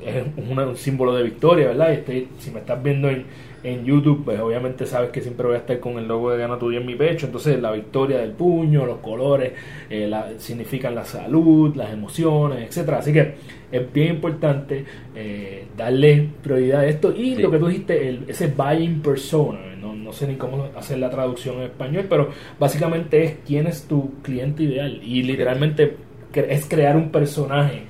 [0.04, 1.92] es un, símbolo de victoria, ¿verdad?
[1.92, 3.24] Este, si me estás viendo en,
[3.62, 6.58] en, YouTube, pues obviamente sabes que siempre voy a estar con el logo de Gana
[6.58, 7.26] tu Día en mi pecho.
[7.26, 9.52] Entonces, la victoria del puño, los colores,
[9.90, 12.98] eh, significan la salud, las emociones, etcétera.
[12.98, 13.34] Así que
[13.70, 14.84] es bien importante
[15.14, 17.14] eh, darle prioridad a esto.
[17.14, 20.98] Y lo que tú dijiste, el, ese buying persona, no, no sé ni cómo hacer
[20.98, 25.00] la traducción en español, pero básicamente es quién es tu cliente ideal.
[25.02, 25.96] Y literalmente
[26.34, 27.87] es crear un personaje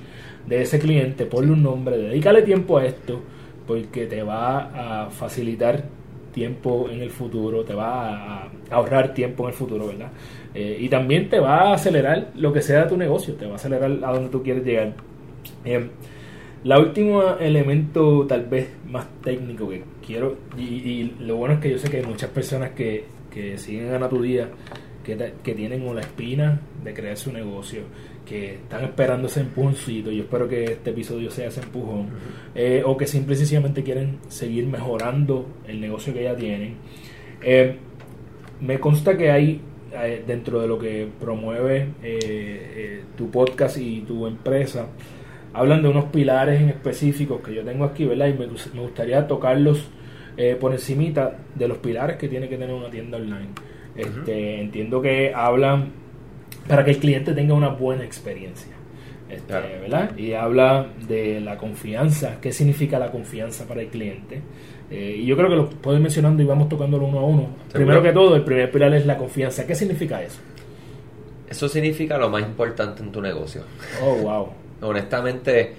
[0.49, 3.21] de ese cliente, ponle un nombre, dedícale tiempo a esto,
[3.67, 5.85] porque te va a facilitar
[6.33, 10.11] tiempo en el futuro, te va a ahorrar tiempo en el futuro, ¿verdad?
[10.55, 13.55] Eh, y también te va a acelerar lo que sea tu negocio, te va a
[13.55, 14.93] acelerar a donde tú quieres llegar.
[15.65, 15.87] Eh,
[16.63, 21.77] la última elemento tal vez más técnico que quiero, y, lo bueno es que yo
[21.77, 24.49] sé que hay muchas personas que, que siguen a tu día,
[25.03, 27.83] que, que tienen la espina de crear su negocio,
[28.29, 30.11] que están esperando ese empujoncito.
[30.11, 32.09] Yo espero que este episodio sea ese empujón.
[32.53, 36.75] Eh, o que simple y sencillamente quieren seguir mejorando el negocio que ya tienen.
[37.41, 37.75] Eh,
[38.61, 39.61] me consta que hay
[39.93, 41.87] eh, dentro de lo que promueve
[43.17, 44.87] tu podcast y tu empresa,
[45.53, 48.27] hablan de unos pilares en específicos que yo tengo aquí, ¿verdad?
[48.27, 49.89] Y me, me gustaría tocarlos
[50.61, 53.49] por encimita de los pilares que tiene que tener una tienda online.
[53.95, 55.98] Este, Entiendo que hablan
[56.69, 58.71] para que el cliente tenga una buena experiencia.
[59.27, 60.15] Este, ¿verdad?
[60.17, 64.41] Y habla de la confianza, qué significa la confianza para el cliente.
[64.91, 67.47] Eh, y yo creo que lo puedo ir mencionando y vamos tocándolo uno a uno.
[67.73, 69.65] Primero que todo, el primer pilar es la confianza.
[69.65, 70.39] ¿Qué significa eso?
[71.47, 73.63] Eso significa lo más importante en tu negocio.
[74.03, 74.49] Oh, wow.
[74.81, 75.73] Honestamente,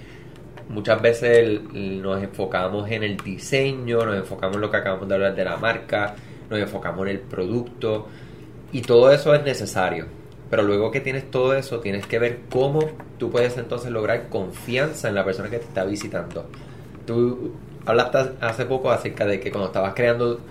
[0.67, 5.35] muchas veces nos enfocamos en el diseño, nos enfocamos en lo que acabamos de hablar
[5.35, 6.15] de la marca,
[6.49, 8.07] nos enfocamos en el producto
[8.73, 10.20] y todo eso es necesario
[10.51, 12.81] pero luego que tienes todo eso, tienes que ver cómo
[13.17, 16.45] tú puedes entonces lograr confianza en la persona que te está visitando.
[17.07, 17.53] Tú
[17.85, 20.41] hablaste hace poco acerca de que cuando estabas creando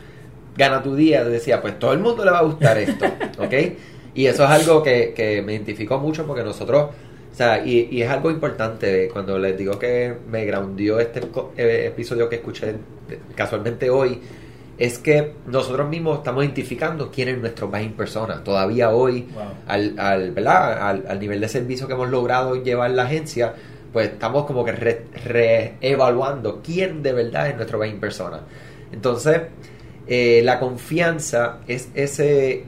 [0.56, 3.04] Gana tu Día, decía, pues todo el mundo le va a gustar esto,
[3.38, 3.52] ¿ok?
[4.14, 6.88] Y eso es algo que, me identificó mucho porque nosotros,
[7.30, 11.20] o sea, y, es algo importante cuando les digo que me groundió este
[11.58, 12.74] eh, episodio que escuché
[13.34, 14.18] casualmente hoy,
[14.80, 18.42] es que nosotros mismos estamos identificando quién es nuestro buying persona.
[18.42, 19.28] Todavía hoy,
[19.66, 21.04] al, al, ¿verdad?
[21.06, 23.52] Al, nivel de servicio que hemos logrado llevar la agencia,
[23.92, 28.40] pues estamos como que reevaluando quién de verdad es nuestro buying persona.
[28.90, 29.42] Entonces,
[30.06, 32.64] eh, la confianza es ese,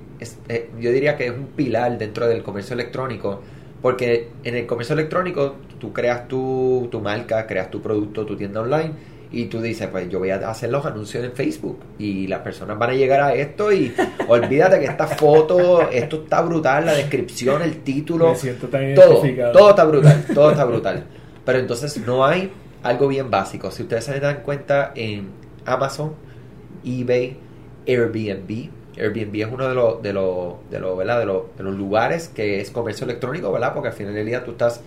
[0.51, 3.41] eh, yo diría que es un pilar dentro del comercio electrónico,
[3.81, 8.61] porque en el comercio electrónico tú creas tu, tu marca, creas tu producto, tu tienda
[8.61, 8.93] online,
[9.33, 12.79] y tú dices, pues yo voy a hacer los anuncios en Facebook y las personas
[12.79, 13.93] van a llegar a esto y
[14.29, 18.35] olvídate que esta foto, esto está brutal, la descripción, el título,
[18.95, 21.05] todo, todo está brutal, todo está brutal.
[21.47, 23.71] Pero entonces no hay algo bien básico.
[23.71, 25.31] Si ustedes se dan cuenta en
[25.65, 26.15] Amazon,
[26.85, 27.39] eBay,
[27.87, 28.69] Airbnb,
[28.99, 31.21] Airbnb es uno de los de los de los, ¿verdad?
[31.21, 33.73] De los, de los lugares que es comercio electrónico, ¿verdad?
[33.73, 34.83] Porque al final del día tú estás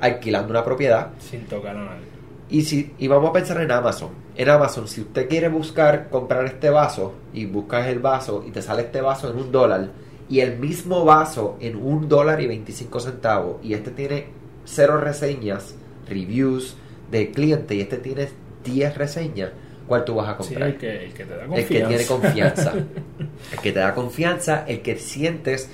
[0.00, 2.11] alquilando una propiedad sin tocar a nadie
[2.52, 4.10] y, si, y vamos a pensar en Amazon.
[4.36, 8.62] En Amazon, si usted quiere buscar comprar este vaso y buscas el vaso y te
[8.62, 9.88] sale este vaso en un dólar
[10.28, 14.26] y el mismo vaso en un dólar y 25 centavos y este tiene
[14.64, 15.74] cero reseñas,
[16.08, 16.76] reviews
[17.10, 18.28] de cliente y este tiene
[18.64, 19.50] 10 reseñas,
[19.86, 20.68] ¿cuál tú vas a comprar?
[20.68, 21.58] el, que, el que te da confianza.
[21.60, 22.72] El que tiene confianza.
[23.52, 25.68] el que te da confianza, el que sientes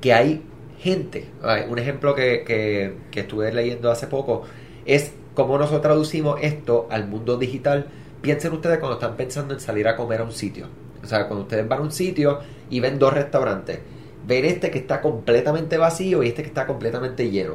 [0.00, 0.42] que hay
[0.78, 1.26] gente.
[1.68, 4.42] Un ejemplo que, que- que estuve leyendo hace poco
[4.84, 7.86] es cómo nosotros traducimos esto al mundo digital.
[8.22, 10.66] Piensen ustedes cuando están pensando en salir a comer a un sitio.
[11.02, 12.38] O sea, cuando ustedes van a un sitio
[12.70, 13.80] y ven dos restaurantes,
[14.26, 17.54] ven este que está completamente vacío y este que está completamente lleno.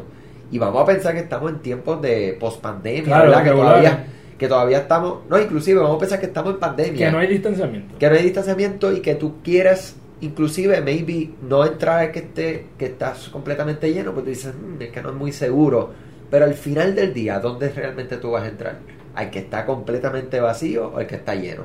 [0.52, 3.44] Y vamos a pensar que estamos en tiempos de pospandemia, Claro, ¿verdad?
[3.44, 4.06] Que todavía,
[4.38, 7.28] que todavía estamos, no, inclusive vamos a pensar que estamos en pandemia Que no hay
[7.28, 7.98] distanciamiento.
[7.98, 12.86] que no hay distanciamiento y que tú quieras inclusive maybe no entrar que esté que
[12.88, 15.92] estás completamente lleno tú dices "Mm, es que no es muy seguro
[16.30, 18.76] pero al final del día ¿dónde realmente tú vas a entrar?
[19.16, 21.64] ¿al que está completamente vacío o al que está lleno?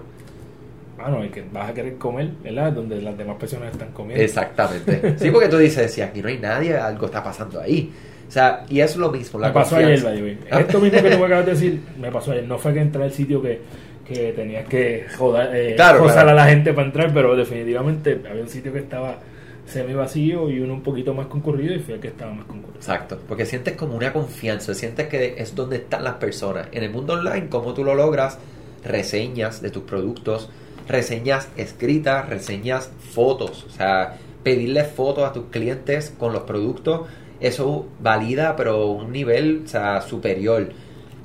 [0.97, 2.73] Bueno, el que vas a querer comer, ¿verdad?
[2.73, 4.25] Donde las demás personas están comiendo.
[4.25, 7.93] exactamente sí porque tú dices si aquí no hay nadie algo está pasando ahí
[8.27, 10.17] o sea y es lo mismo la me pasó ayer, confianza.
[10.17, 10.39] the way.
[10.61, 12.45] Esto mismo que tú me acabas de decir, me pasó ayer.
[12.45, 13.61] No fue que entré al sitio que,
[14.07, 16.09] que tenías que joder, eh, claro.
[16.09, 19.19] a la gente para entrar, pero definitivamente había un sitio que estaba
[19.67, 22.79] semi vacío y uno un poquito más concurrido y fue el que estaba más concurrido.
[22.79, 26.69] Exacto, porque sientes como una confianza, sientes que es donde están las personas.
[26.73, 28.39] En el mundo online, ¿cómo tú lo logras?
[28.85, 30.51] Reseñas de tus productos,
[30.89, 33.65] reseñas escritas, reseñas fotos.
[33.65, 37.09] O sea, pedirle fotos a tus clientes con los productos,
[37.41, 40.71] eso valida, pero un nivel o sea, superior.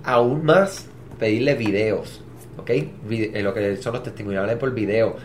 [0.04, 0.88] Aún más,
[1.19, 2.21] pedirle videos,
[2.58, 2.69] ¿ok?
[2.69, 5.17] Eh, lo que son los testimoniales por video.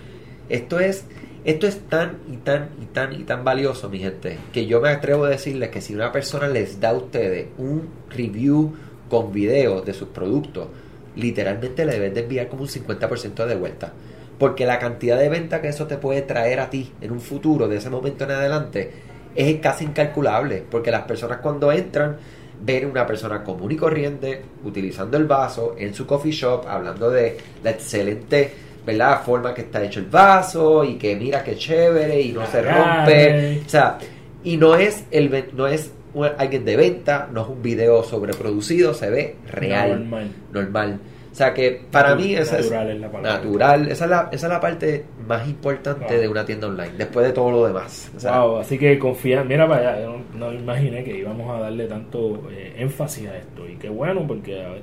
[0.48, 1.06] Esto es,
[1.44, 4.88] esto es tan y tan y tan y tan valioso, mi gente, que yo me
[4.88, 8.74] atrevo a decirles que si una persona les da a ustedes un review
[9.10, 10.68] con videos de sus productos,
[11.16, 13.92] literalmente le deben de enviar como un 50% de vuelta.
[14.38, 17.68] Porque la cantidad de venta que eso te puede traer a ti en un futuro,
[17.68, 18.90] de ese momento en adelante,
[19.34, 20.64] es casi incalculable.
[20.68, 22.16] Porque las personas cuando entran
[22.60, 27.36] ven una persona común y corriente utilizando el vaso en su coffee shop, hablando de
[27.62, 29.22] la excelente ¿verdad?
[29.24, 33.62] forma que está hecho el vaso y que mira qué chévere y no se rompe.
[33.64, 33.98] O sea,
[34.42, 38.94] y no es el no es un- alguien de venta, no es un video sobreproducido,
[38.94, 40.28] se ve real, Normal.
[40.52, 40.98] normal.
[41.32, 43.32] O sea que para Natu- mí esa natural es es la palabra.
[43.38, 46.20] natural, esa es la, esa es la parte más importante Wow.
[46.20, 48.12] de una tienda online, después de todo lo demás.
[48.16, 51.50] O sea, Wow, así que confía, mira para allá, yo no, no imaginé que íbamos
[51.50, 54.82] a darle tanto eh, énfasis a esto y qué bueno porque a ver,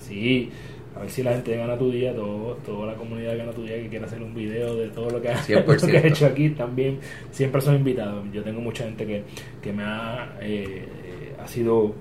[0.00, 0.50] sí,
[0.96, 3.76] a ver si la gente Gana Tu Día, todo, toda la comunidad Gana Tu Día
[3.76, 5.64] que quiere hacer un video de todo lo que ha, 100%.
[5.82, 6.98] lo que ha hecho aquí también,
[7.30, 8.24] siempre son invitados.
[8.32, 9.22] Yo tengo mucha gente que,
[9.60, 11.94] que me ha, eh, ha sido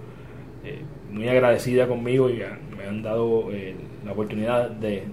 [0.63, 0.79] eh,
[1.11, 3.75] muy agradecida conmigo y ha- me han dado eh,
[4.05, 5.03] la oportunidad de,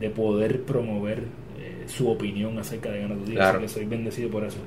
[0.00, 1.42] de poder promover
[1.86, 3.34] su opinión acerca de Gana Tu Día.
[3.34, 3.58] Claro.
[3.58, 4.58] Así que soy bendecido por eso.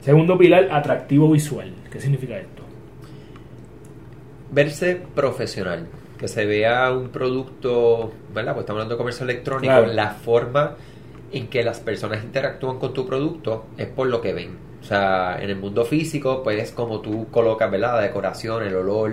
[0.00, 1.70] Segundo pilar, atractivo visual.
[1.92, 2.62] ¿Qué significa esto?
[4.50, 5.86] verse profesional,
[6.18, 8.52] que se vea un producto, ¿verdad?
[8.54, 9.92] Pues estamos hablando de comercio electrónico, Claro.
[9.92, 10.74] la forma
[11.32, 14.56] en que las personas interactúan con tu producto es por lo que ven.
[14.80, 17.96] O sea, en el mundo físico, pues es como tú colocas, ¿verdad?
[17.96, 19.12] La decoración, el olor,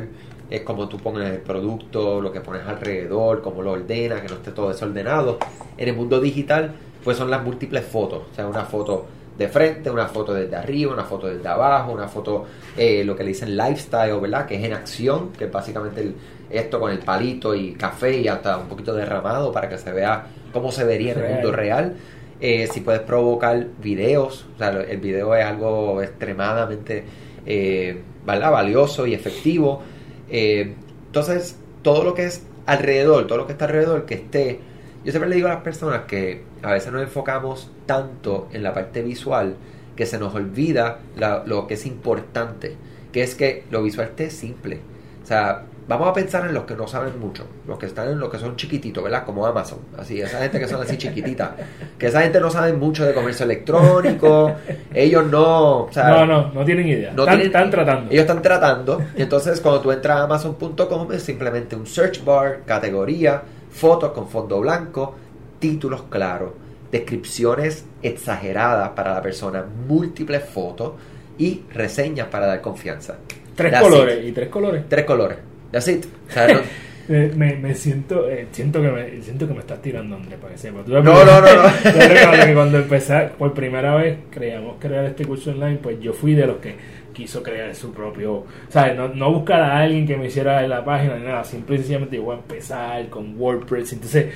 [0.49, 4.35] es como tú pones el producto, lo que pones alrededor, cómo lo ordenas, que no
[4.35, 5.39] esté todo desordenado.
[5.77, 8.21] En el mundo digital, pues son las múltiples fotos.
[8.31, 12.07] O sea, una foto de frente, una foto desde arriba, una foto desde abajo, una
[12.07, 12.45] foto,
[12.77, 14.45] eh, lo que le dicen lifestyle, ¿verdad?
[14.45, 16.15] Que es en acción, que es básicamente el-
[16.57, 20.27] esto con el palito y café y hasta un poquito derramado para que se vea
[20.51, 21.95] cómo se vería en el mundo real.
[22.39, 27.03] Eh, si puedes provocar videos, o sea, el video es algo extremadamente
[27.45, 28.51] eh, ¿verdad?
[28.51, 29.81] valioso y efectivo.
[30.29, 30.73] Eh,
[31.07, 34.59] entonces, todo lo que es alrededor, todo lo que está alrededor, que esté.
[35.05, 38.73] Yo siempre le digo a las personas que a veces nos enfocamos tanto en la
[38.73, 39.55] parte visual
[39.95, 42.75] que se nos olvida la- lo que es importante,
[43.11, 44.79] que es que lo visual esté simple.
[45.23, 48.19] O sea, vamos a pensar en los que no saben mucho, los que están en
[48.19, 49.25] los que son chiquititos, ¿verdad?
[49.25, 51.51] Como Amazon, así, esa gente que son así chiquititas,
[51.97, 54.53] que esa gente no sabe mucho de comercio electrónico,
[54.93, 57.11] ellos no, o sea, no, no, no tienen idea.
[57.13, 58.11] no están, tienen- están tratando.
[58.11, 59.01] Ellos están tratando.
[59.17, 63.41] Y entonces cuando tú entras a amazon.com es simplemente un search bar, categoría,
[63.71, 65.15] fotos con fondo blanco,
[65.59, 66.51] títulos claros,
[66.91, 70.93] descripciones exageradas para la persona, múltiples fotos
[71.37, 73.15] y reseñas para dar confianza.
[73.55, 74.19] tres That's colores.
[74.19, 74.25] it.
[74.25, 74.83] Y tres colores.
[74.87, 75.37] Tres colores.
[75.73, 76.05] That's it.
[76.29, 76.61] O sea, no-
[77.09, 80.53] Eh, me, me siento eh, siento que me siento que me estás tirando Andrés para
[80.53, 81.63] que sepa No, no, no, no.
[81.83, 86.33] Yo que cuando empecé por primera vez creamos crear este curso online pues yo fui
[86.33, 86.75] de los que
[87.11, 91.17] quiso crear su propio sabes no, no buscar a alguien que me hiciera la página
[91.17, 91.43] ni nada.
[91.43, 93.91] Simple y sencillamente yo voy a empezar con WordPress.
[93.91, 94.27] Entonces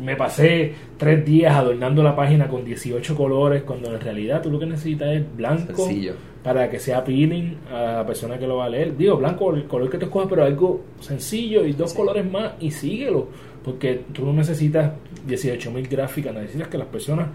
[0.00, 4.58] me pasé tres días adornando la página con 18 colores cuando en realidad tú lo
[4.58, 6.14] que necesitas es blanco Sencillo.
[6.42, 8.96] para que sea appealing a la persona que lo va a leer.
[8.96, 12.70] Digo, blanco, el color que tú escojas, pero algo sencillo y dos colores más y
[12.70, 13.28] síguelo.
[13.64, 14.92] Porque tú no necesitas
[15.28, 17.28] 18.000 gráficas, necesitas que las personas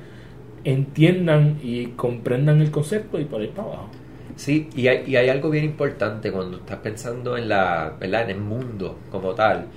[0.63, 3.89] entiendan y comprendan el concepto y por ahí para abajo.
[4.35, 8.23] Sí, y hay, y hay algo bien importante cuando estás pensando en la, ¿verdad?
[8.23, 9.67] En el mundo como tal.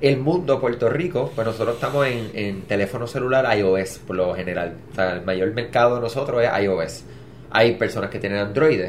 [0.00, 4.76] El mundo, Puerto Rico, pues nosotros estamos en, en teléfono celular iOS por lo general.
[4.92, 7.04] O sea, el mayor mercado de nosotros es iOS.
[7.50, 8.80] Hay personas que tienen Android.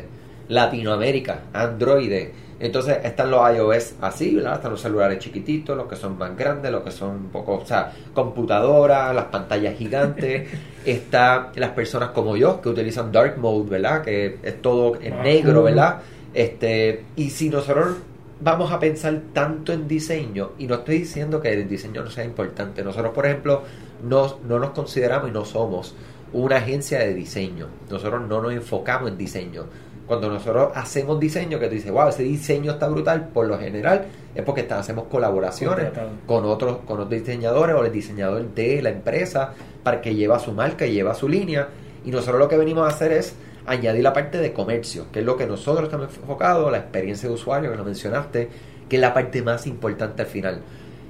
[0.51, 2.27] Latinoamérica, Android.
[2.59, 4.55] Entonces están los iOS así, ¿verdad?
[4.55, 7.65] Están los celulares chiquititos, los que son más grandes, los que son un poco, o
[7.65, 10.49] sea, computadoras, las pantallas gigantes.
[10.85, 14.03] Está las personas como yo que utilizan Dark Mode, ¿verdad?
[14.03, 15.99] Que es todo en negro, ¿verdad?
[16.33, 17.97] Este, y si nosotros
[18.41, 22.25] vamos a pensar tanto en diseño, y no estoy diciendo que el diseño no sea
[22.25, 23.63] importante, nosotros, por ejemplo,
[24.03, 25.95] no, no nos consideramos y no somos
[26.33, 27.67] una agencia de diseño.
[27.89, 29.65] Nosotros no nos enfocamos en diseño
[30.11, 34.07] cuando nosotros hacemos diseño, que tú dices, wow, ese diseño está brutal, por lo general
[34.35, 35.87] es porque hacemos colaboraciones
[36.25, 40.51] con otros, con otros diseñadores o el diseñador de la empresa para que lleva su
[40.51, 41.69] marca y lleva su línea.
[42.03, 43.35] Y nosotros lo que venimos a hacer es
[43.65, 47.35] añadir la parte de comercio, que es lo que nosotros estamos enfocados, la experiencia de
[47.35, 48.49] usuario que lo mencionaste,
[48.89, 50.61] que es la parte más importante al final.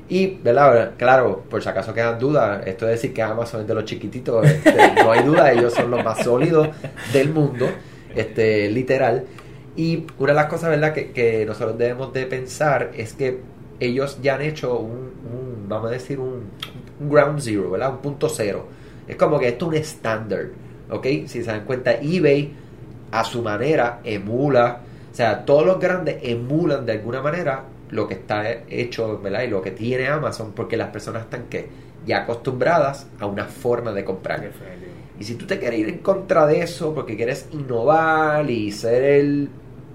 [0.09, 0.91] Y, ¿verdad?
[0.97, 4.45] Claro, por si acaso quedan dudas, esto de decir que Amazon es de los chiquititos,
[4.45, 6.67] este, no hay duda, ellos son los más sólidos
[7.13, 7.69] del mundo
[8.13, 9.23] este, literal.
[9.75, 13.39] Y una de las cosas, ¿verdad?, que, nosotros debemos de pensar es que
[13.79, 16.43] ellos ya han hecho un, vamos a decir, un,
[16.99, 17.91] ground zero, ¿verdad?
[17.91, 18.67] Un punto cero.
[19.07, 20.47] Es como que esto es un estándar,
[20.91, 21.05] ¿ok?
[21.25, 22.53] Si se dan cuenta, eBay
[23.11, 24.79] a su manera emula,
[25.11, 29.43] o sea, todos los grandes emulan de alguna manera lo que está hecho, ¿verdad?
[29.43, 31.67] Y lo que tiene Amazon, porque las personas están que
[32.05, 34.49] ya acostumbradas a una forma de comprar.
[35.19, 39.03] Y si tú te quieres ir en contra de eso porque quieres innovar y ser
[39.03, 39.49] el...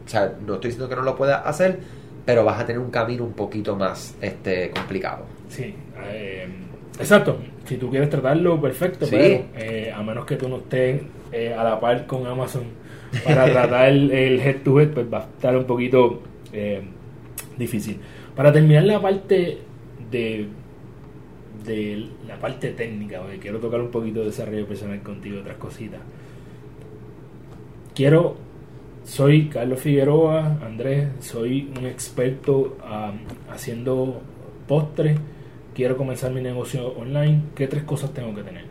[0.05, 1.81] O sea, no estoy diciendo que no lo puedas hacer,
[2.25, 5.25] pero vas a tener un camino un poquito más este complicado.
[5.49, 5.75] Sí,
[6.05, 6.47] eh,
[6.99, 7.39] exacto.
[7.65, 11.65] Si tú quieres tratarlo, perfecto, pero eh, a menos que tú no estés eh, a
[11.65, 12.65] la par con Amazon
[13.25, 16.23] para tratar el, el, head to head, pues va a estar un poquito
[17.59, 17.99] difícil.
[18.35, 19.59] Para terminar la parte
[20.11, 20.49] de
[21.67, 26.01] de la parte técnica, porque quiero tocar un poquito de desarrollo personal contigo, otras cositas.
[27.95, 28.37] Quiero,
[29.05, 32.77] soy Carlos Figueroa, Andrés, soy un experto
[33.51, 34.21] haciendo
[34.69, 35.19] postres,
[35.77, 38.65] quiero comenzar mi negocio online, ¿qué tres cosas tengo que tener?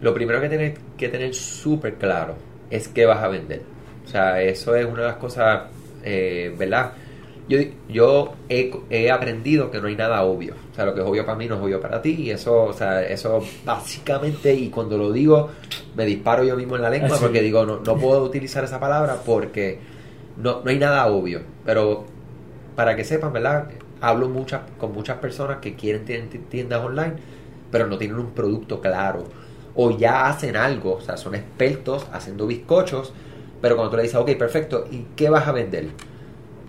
[0.00, 2.34] Lo primero que tienes que tener súper claro
[2.70, 3.62] es qué vas a vender.
[4.04, 5.68] O sea, eso es una de las cosas,
[6.02, 6.92] eh, ¿verdad?
[7.48, 7.58] yo,
[7.88, 10.54] yo he, aprendido que no hay nada obvio.
[10.72, 12.16] O sea, lo que es obvio para mí no es obvio para ti.
[12.18, 15.50] Y eso, o sea, eso básicamente, y cuando lo digo,
[15.94, 19.18] me disparo yo mismo en la lengua porque digo, no, no puedo utilizar esa palabra
[19.24, 19.78] porque
[20.36, 21.42] no, no hay nada obvio.
[21.64, 22.06] Pero
[22.74, 23.68] para que sepan, ¿verdad?
[24.00, 26.04] Hablo muchas, con muchas personas que quieren
[26.48, 27.14] tiendas online,
[27.70, 29.24] pero no tienen un producto claro.
[29.74, 33.12] O ya hacen algo, o sea, son expertos haciendo bizcochos,
[33.60, 35.90] pero cuando tú le dices, ok, perfecto, ¿y qué vas a vender?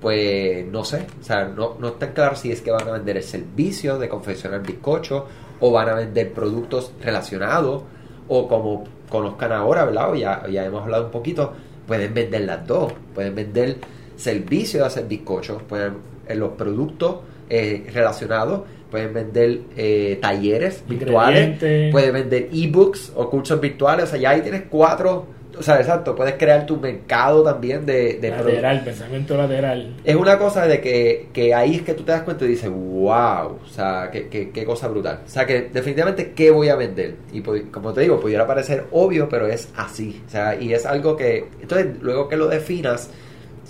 [0.01, 3.17] pues no sé, o sea, no, no está claro si es que van a vender
[3.17, 5.27] el servicio de confeccionar bizcocho
[5.59, 7.83] o van a vender productos relacionados
[8.27, 10.11] o como conozcan ahora, ¿verdad?
[10.11, 11.53] O ya, ya hemos hablado un poquito,
[11.85, 13.77] pueden vender las dos, pueden vender
[14.15, 15.97] servicio de hacer bizcochos, pueden
[16.31, 17.17] en los productos
[17.49, 21.57] eh, relacionados, pueden vender eh, talleres virtuales,
[21.91, 25.27] pueden vender ebooks o cursos virtuales, o sea, ya ahí tienes cuatro
[25.57, 28.17] o sea, exacto, puedes crear tu mercado también de...
[28.19, 29.93] de lateral, pensamiento lateral.
[30.03, 32.69] Es una cosa de que, que, ahí es que tú te das cuenta y dices,
[32.69, 35.19] wow, o sea, qué, qué, cosa brutal.
[35.25, 37.15] O sea, que definitivamente, ¿qué voy a vender?
[37.33, 40.21] Y como te digo, pudiera parecer obvio, pero es así.
[40.25, 41.45] O sea, y es algo que...
[41.61, 43.09] Entonces, luego que lo definas,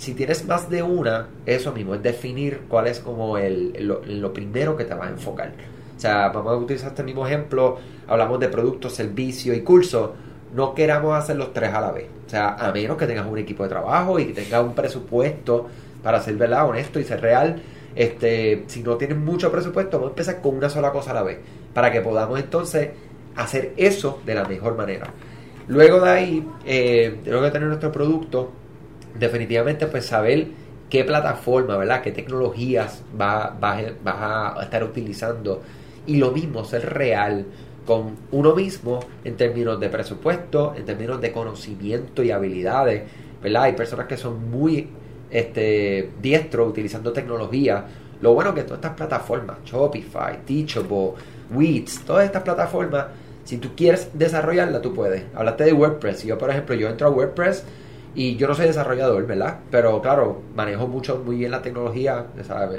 [0.02, 4.76] si tienes más de una, eso mismo, es definir cuál es como el, lo, primero
[4.76, 5.52] que te va a enfocar.
[5.96, 7.78] O sea, vamos a utilizar este mismo ejemplo,
[8.08, 10.10] hablamos de productos, servicios y cursos
[10.52, 12.06] no queramos hacer los tres a la vez.
[12.26, 15.68] O sea, a menos que tengas un equipo de trabajo y que tengas un presupuesto
[16.02, 17.62] para ser verdad, honesto y ser real.
[17.94, 21.22] Este, si no tienes mucho presupuesto, vamos a empezar con una sola cosa a la
[21.22, 21.38] vez.
[21.72, 22.90] Para que podamos entonces
[23.36, 25.06] hacer eso de la mejor manera.
[25.68, 28.50] Luego de ahí, eh, luego de tener nuestro producto,
[29.18, 30.48] definitivamente pues saber
[30.90, 32.02] qué plataforma, ¿verdad?
[32.02, 35.62] Qué tecnologías vas va, a estar utilizando.
[36.06, 37.46] Y lo mismo, ser real
[37.86, 43.04] con uno mismo en términos de presupuesto, en términos de conocimiento y habilidades,
[43.42, 43.62] ¿verdad?
[43.64, 44.88] Hay personas que son muy
[45.30, 47.86] este, diestros utilizando tecnología.
[48.20, 51.12] Lo bueno que todas estas plataformas, Shopify, Teachable,
[51.50, 53.06] Weeds, todas estas plataformas,
[53.44, 55.24] si tú quieres desarrollarla, tú puedes.
[55.34, 56.24] Hablaste de WordPress.
[56.24, 57.64] Yo, por ejemplo, yo entro a WordPress
[58.14, 59.58] y yo no soy desarrollador, ¿verdad?
[59.70, 62.26] Pero claro, manejo mucho, muy bien la tecnología,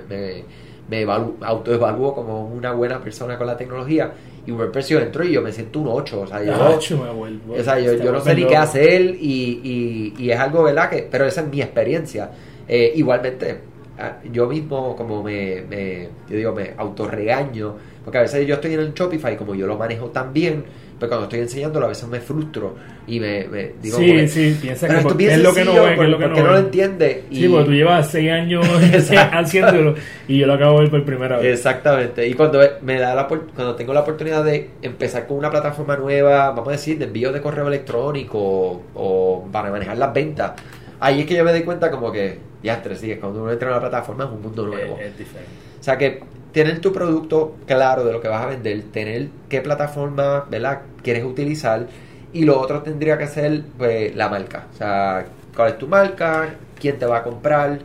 [0.09, 0.43] Me,
[0.89, 4.11] me evalu- autoevalúo como una buena persona con la tecnología
[4.45, 6.51] y WordPress yo entro y yo me siento un 8, o sea, yo,
[6.97, 10.31] me vuelvo- o sea, yo, te yo no sé ni qué hacer y, y, y
[10.31, 10.89] es algo, ¿verdad?
[10.89, 12.29] que Pero esa es mi experiencia.
[12.67, 13.59] Eh, igualmente,
[13.97, 18.73] ah, yo mismo como me, me, yo digo, me autorregaño, porque a veces yo estoy
[18.73, 20.63] en el Shopify, como yo lo manejo tan bien,
[20.99, 22.75] pero cuando estoy enseñándolo a veces me frustro
[23.07, 25.93] y me, me digo, Sí, sí, piensa pero que por- es lo que no ve,
[25.93, 27.23] es lo que ¿por no lo entiende?
[27.31, 28.65] Sí, porque tú llevas seis años
[29.31, 29.95] haciéndolo
[30.27, 31.53] y yo lo acabo de ver por primera vez.
[31.53, 32.27] Exactamente.
[32.27, 36.49] Y cuando me da la cuando tengo la oportunidad de empezar con una plataforma nueva,
[36.51, 40.53] vamos a decir, de envío de correo electrónico o, o para manejar las ventas,
[40.99, 43.67] ahí es que yo me doy cuenta como que, ya tres sí, cuando uno entra
[43.69, 44.97] en una plataforma es un mundo nuevo.
[44.99, 45.51] Es, es diferente.
[45.79, 46.21] O sea que
[46.53, 50.81] tener tu producto claro de lo que vas a vender, tener qué plataforma, ¿verdad?
[51.03, 51.87] quieres utilizar
[52.33, 54.67] y lo otro tendría que ser pues, la marca.
[54.73, 55.25] O sea,
[55.55, 57.79] cuál es tu marca, quién te va a comprar.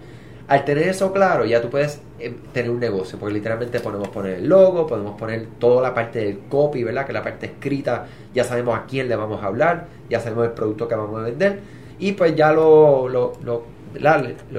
[0.49, 4.35] Al tener eso claro, ya tú puedes eh, tener un negocio, porque literalmente podemos poner
[4.39, 7.07] el logo, podemos poner toda la parte del copy, ¿verdad?
[7.07, 10.53] Que la parte escrita, ya sabemos a quién le vamos a hablar, ya sabemos el
[10.53, 11.61] producto que vamos a vender
[11.99, 13.33] y pues ya lo, lo-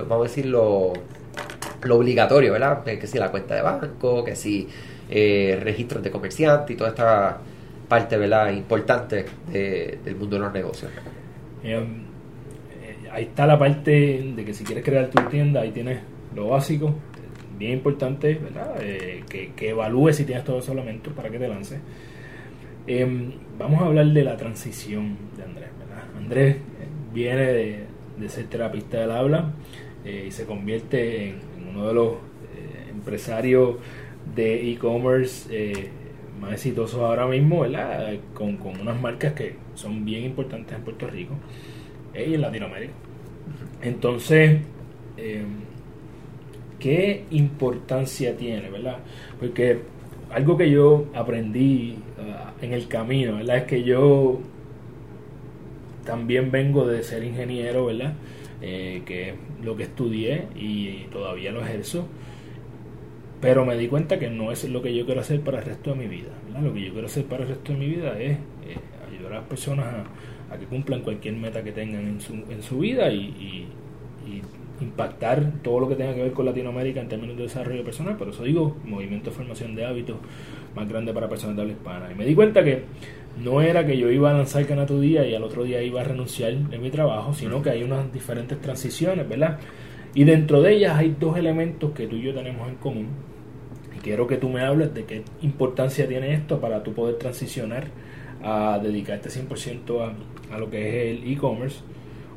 [0.07, 0.93] vamos a decir lo
[1.83, 2.83] lo obligatorio, ¿verdad?
[2.83, 4.67] Que si la cuenta de banco, que si
[5.09, 7.37] eh, registros de comerciante y toda esta
[7.87, 8.51] parte, ¿verdad?
[8.51, 10.91] Importante de- del mundo de los negocios.
[11.63, 15.99] Eh, eh, ahí está la parte de que si quieres crear tu tienda, ahí tienes
[16.35, 16.93] lo básico,
[17.57, 18.75] bien importante, ¿verdad?
[18.81, 21.79] Eh, que, que evalúes si tienes todos esos elementos para que te lances.
[22.87, 26.03] Eh, vamos a hablar de la transición de Andrés, ¿verdad?
[26.17, 26.59] Andrés eh,
[27.13, 27.83] viene de,
[28.17, 29.51] de ser terapista del habla
[30.05, 31.35] eh, y se convierte en
[31.69, 33.75] uno de los eh, empresarios
[34.35, 35.89] de e-commerce eh,
[36.39, 38.15] más exitosos ahora mismo, ¿verdad?
[38.33, 41.33] Con, con unas marcas que son bien importantes en Puerto Rico
[42.13, 42.93] eh, y en Latinoamérica.
[43.81, 44.59] Entonces,
[46.79, 48.97] ¿qué importancia tiene, verdad?
[49.39, 49.79] Porque
[50.31, 53.57] algo que yo aprendí ah, en el camino, ¿verdad?
[53.57, 54.39] Es que yo
[56.05, 58.13] también vengo de ser ingeniero, ¿verdad?
[58.61, 62.07] Eh, que lo que estudié y todavía lo ejerzo.
[63.41, 65.91] Pero me di cuenta que no es lo que yo quiero hacer para el resto
[65.91, 66.29] de mi vida.
[66.61, 68.37] Lo que yo quiero hacer para el resto de mi vida es
[69.09, 69.85] ayudar a las personas
[70.51, 73.67] a, que cumplan cualquier meta que tengan en su, en su vida y, y-
[74.29, 74.41] y
[74.83, 78.17] impactar todo lo que tenga que ver con Latinoamérica en términos de desarrollo personal.
[78.17, 80.17] Por eso digo, movimiento de formación de hábitos
[80.75, 82.11] más grande para personas de habla hispana.
[82.11, 82.83] Y me di cuenta que
[83.37, 86.01] no era que yo iba a lanzar Cana tu día y al otro día iba
[86.01, 89.59] a renunciar en mi trabajo, sino que hay unas diferentes transiciones, ¿verdad?
[90.13, 93.07] Y dentro de ellas hay dos elementos que tú y yo tenemos en común.
[93.95, 97.87] Y quiero que tú me hables de qué importancia tiene esto para tú poder transicionar
[98.43, 101.81] a dedicarte 100% a, a lo que es el e-commerce.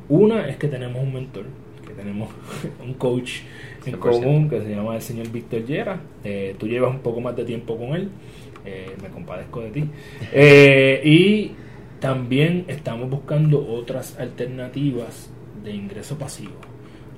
[0.09, 1.45] Una es que tenemos un mentor,
[1.85, 2.29] que tenemos
[2.83, 3.41] un coach
[3.85, 3.99] en 100%.
[3.99, 5.99] común que se llama el señor Víctor Llera.
[6.23, 8.09] Eh, tú llevas un poco más de tiempo con él,
[8.65, 9.89] eh, me compadezco de ti.
[10.31, 11.51] Eh, y
[11.99, 15.29] también estamos buscando otras alternativas
[15.63, 16.53] de ingreso pasivo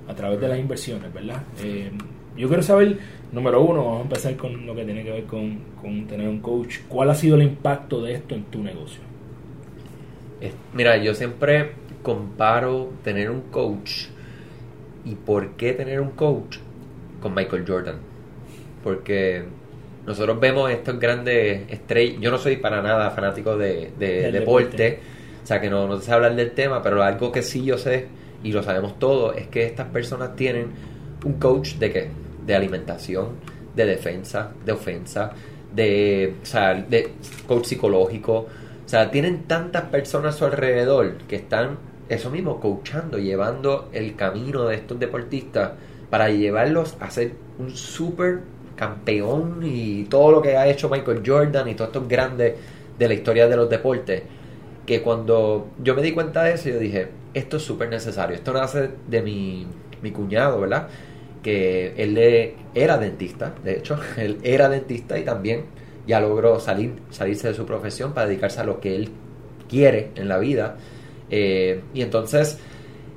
[0.08, 1.42] a través de las inversiones, ¿verdad?
[1.62, 1.90] Eh,
[2.36, 2.98] yo quiero saber,
[3.32, 6.40] número uno, vamos a empezar con lo que tiene que ver con, con tener un
[6.40, 6.78] coach.
[6.88, 9.00] ¿Cuál ha sido el impacto de esto en tu negocio?
[10.74, 11.72] Mira, yo siempre
[12.02, 14.06] comparo tener un coach
[15.04, 16.58] y por qué tener un coach
[17.20, 17.96] con Michael Jordan.
[18.84, 19.44] Porque
[20.06, 22.20] nosotros vemos estos grandes estrellas.
[22.20, 25.00] Yo no soy para nada fanático de, deporte, deporte.
[25.42, 28.06] o sea que no, no sé hablar del tema, pero algo que sí yo sé
[28.42, 30.68] y lo sabemos todos es que estas personas tienen
[31.24, 32.08] un coach de qué?
[32.46, 33.30] De alimentación,
[33.74, 35.32] de defensa, de ofensa,
[35.74, 37.12] de, o sea, de
[37.48, 38.46] coach psicológico.
[38.84, 41.78] O sea, tienen tantas personas a su alrededor que están,
[42.08, 45.72] eso mismo, coachando, llevando el camino de estos deportistas
[46.08, 48.42] para llevarlos a ser un super
[48.76, 52.54] campeón y todo lo que ha hecho Michael Jordan y todos estos grandes
[52.98, 54.22] de la historia de los deportes.
[54.84, 58.36] Que cuando yo me di cuenta de eso, yo dije, esto es súper necesario.
[58.36, 59.66] Esto nace de mi,
[60.02, 60.88] mi cuñado, ¿verdad?
[61.42, 65.64] Que él era dentista, de hecho, él era dentista y también
[66.06, 69.10] ya logró salir, salirse de su profesión para dedicarse a lo que él
[69.68, 70.76] quiere en la vida.
[71.30, 72.58] Eh, y entonces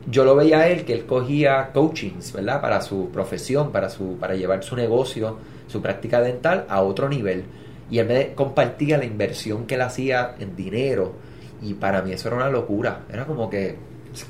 [0.10, 2.62] yo lo veía a él que él cogía coachings, ¿verdad?
[2.62, 5.38] Para su profesión, para, su, para llevar su negocio,
[5.68, 7.44] su práctica dental a otro nivel.
[7.92, 11.14] Y él me compartía la inversión que él hacía en dinero.
[11.62, 13.02] Y para mí eso era una locura.
[13.12, 13.76] Era como que...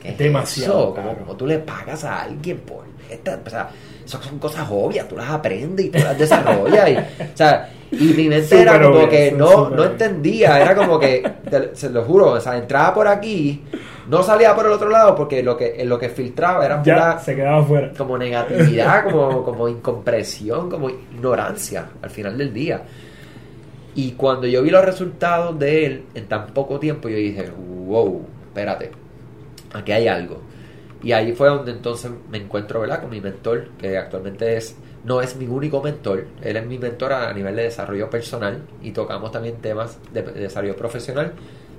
[0.01, 0.95] ¿qué es Demasiado eso?
[0.95, 3.39] Como, como tú le pagas a alguien por esta...
[3.45, 3.69] O sea,
[4.05, 5.07] eso son cosas obvias.
[5.07, 6.89] Tú las aprendes y tú las desarrollas.
[6.89, 10.59] y, o sea, y mi mente era Súper como obvias, que no, no entendía.
[10.61, 13.63] Era como que, te- se lo juro, o sea, entraba por aquí
[14.09, 17.19] no salía por el otro lado porque lo que, lo que filtraba era Ya pura
[17.19, 17.91] se quedaba afuera.
[17.95, 22.81] como negatividad, como, como incompresión, como ignorancia al final del día.
[23.93, 27.51] Y cuando yo vi los resultados de él en tan poco tiempo, yo dije,
[27.85, 28.91] wow, espérate,
[29.73, 30.41] aquí hay algo.
[31.03, 33.01] Y ahí fue donde entonces me encuentro, ¿verdad?
[33.01, 37.13] Con mi mentor, que actualmente es, no es mi único mentor, él es mi mentor
[37.13, 41.33] a nivel de desarrollo personal y tocamos también temas de, de desarrollo profesional,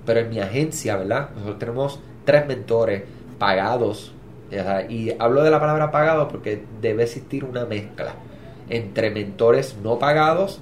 [0.07, 1.31] pero en mi agencia, ¿verdad?
[1.35, 2.01] Nosotros tenemos
[2.31, 3.03] tres mentores
[3.39, 4.12] pagados,
[4.89, 8.14] y hablo de la palabra pagado porque debe existir una mezcla
[8.68, 10.61] entre mentores no pagados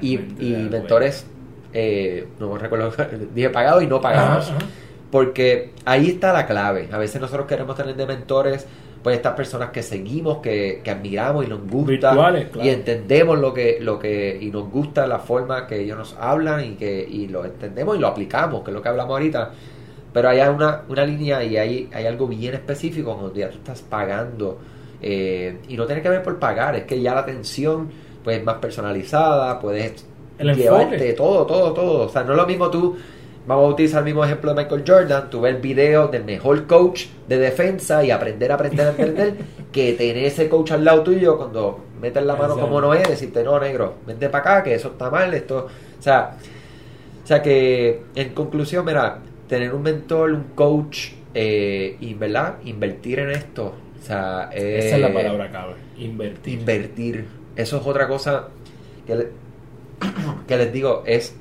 [0.00, 1.26] y, Totalmente y mentores,
[1.72, 2.92] eh, no recuerdo,
[3.34, 4.48] dije pagados y no pagados.
[4.48, 4.66] Ajá, ajá.
[5.10, 6.88] Porque ahí está la clave.
[6.92, 8.66] A veces nosotros queremos tener de mentores,
[9.02, 11.90] pues estas personas que seguimos, que, que admiramos y nos gusta.
[11.90, 12.66] Virtuales, claro.
[12.66, 16.64] Y entendemos lo que, lo que, y nos gusta la forma que ellos nos hablan
[16.64, 19.50] y que, y lo entendemos y lo aplicamos, que es lo que hablamos ahorita.
[20.12, 23.82] Pero hay una, una línea y hay, hay algo bien específico donde ya tú estás
[23.82, 24.58] pagando.
[25.00, 27.90] eh, y no tiene que ver por pagar, es que ya la atención
[28.22, 30.04] pues es más personalizada, puedes
[30.38, 31.12] El llevarte enfoque.
[31.14, 32.06] todo, todo, todo.
[32.06, 32.96] O sea, no es lo mismo tú,
[33.46, 37.06] vamos a utilizar el mismo ejemplo de Michael Jordan, tú ves video del mejor coach
[37.28, 39.34] de defensa y aprender, aprender, aprender,
[39.72, 42.60] que tener ese coach al lado tuyo cuando metes la mano Exacto.
[42.60, 45.66] como no es, decirte, no, negro, vente para acá, que eso está mal, esto,
[45.98, 46.36] o sea,
[47.22, 49.18] o sea que en conclusión, mira,
[49.50, 55.00] tener un mentor, un coach, eh, y verdad, invertir en esto, o sea, Esa es
[55.02, 55.74] la eh, palabra clave.
[55.98, 56.58] Invertir.
[56.60, 57.26] invertir.
[57.56, 58.48] Eso es otra cosa
[59.06, 59.28] que, le-
[60.48, 61.34] que les digo, es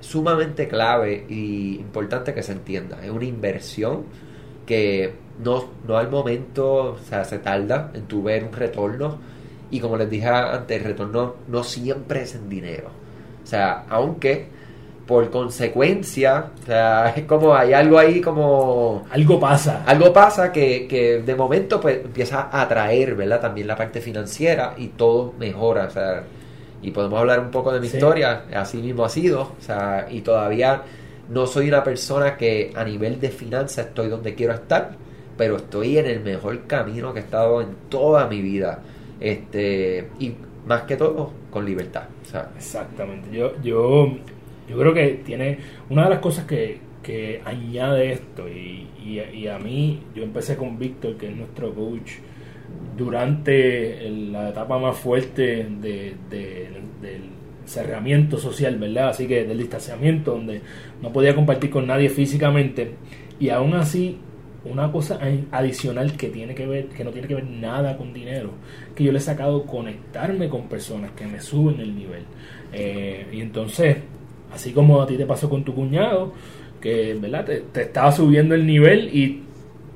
[0.00, 3.04] sumamente clave y importante que se entienda.
[3.04, 4.04] Es una inversión
[4.66, 5.12] que
[5.44, 9.18] no, no al momento, o sea, se tarda en tu ver un retorno.
[9.70, 12.88] Y como les dije antes, el retorno no siempre es en dinero.
[13.42, 14.46] O sea, aunque
[15.06, 19.82] por consecuencia, o sea, es como hay algo ahí como Algo pasa.
[19.86, 23.40] algo pasa que, que de momento pues empieza a atraer, ¿verdad?
[23.40, 26.22] También la parte financiera y todo mejora, o sea,
[26.82, 27.96] y podemos hablar un poco de mi Sí.
[27.96, 30.82] historia, así mismo ha sido, o sea, y todavía
[31.28, 34.90] no soy una persona que a nivel de finanzas estoy donde quiero estar,
[35.36, 38.80] pero estoy en el mejor camino que he estado en toda mi vida,
[39.20, 40.34] este, y
[40.66, 43.28] más que todo con libertad, o sea, Exactamente.
[43.36, 44.08] Yo, yo,
[44.68, 45.58] yo creo que tiene
[45.90, 50.78] una de las cosas que, que añade esto y, y, a mí, yo empecé con
[50.78, 52.12] Víctor, que es nuestro coach,
[52.96, 56.68] durante la etapa más fuerte de, de-
[57.00, 57.22] del
[57.64, 59.10] cerramiento social, ¿verdad?
[59.10, 60.60] Así que del distanciamiento, donde
[61.00, 62.92] no podía compartir con nadie físicamente
[63.38, 64.18] y aún así
[64.64, 65.18] una cosa
[65.50, 68.50] adicional que tiene que ver que no tiene que ver nada con dinero
[68.94, 72.22] que yo le he sacado conectarme con personas que me suben el nivel
[72.72, 73.96] Eh, y entonces
[74.52, 76.32] así como a ti te pasó con tu cuñado
[76.80, 79.42] que verdad te, te estaba subiendo el nivel y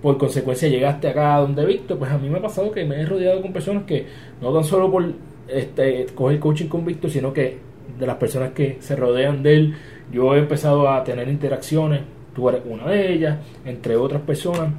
[0.02, 3.06] por consecuencia llegaste acá donde Víctor pues a mí me ha pasado que me he
[3.06, 4.06] rodeado con personas que
[4.40, 5.12] no tan solo por
[5.48, 7.58] este coger coaching con Víctor sino que
[7.98, 9.74] de las personas que se rodean de él
[10.12, 12.02] yo he empezado a tener interacciones
[12.36, 14.74] tú eres una de ellas entre otras personas.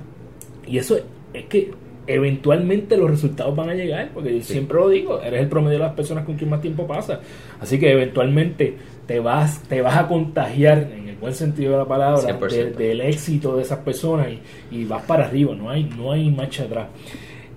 [0.65, 0.97] Y eso
[1.33, 1.71] es que
[2.07, 4.53] eventualmente los resultados van a llegar, porque yo Sí.
[4.53, 7.19] siempre lo digo, eres el promedio de las personas con quien más tiempo pasa.
[7.59, 11.85] Así que eventualmente te vas, te vas a contagiar, en el buen sentido de la
[11.85, 12.77] palabra, 100%.
[12.77, 14.27] de- del éxito de esas personas
[14.71, 16.87] y, y vas para arriba, no hay, no hay marcha atrás.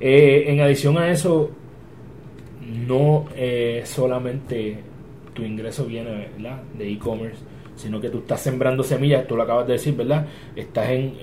[0.01, 1.51] Eh, en adición a eso,
[2.87, 4.79] no eh, solamente
[5.35, 6.61] tu ingreso viene ¿verdad?
[6.77, 7.39] de e-commerce,
[7.81, 10.27] sino que tú estás sembrando semillas, tú lo acabas de decir, ¿verdad?
[10.57, 11.15] Estás en,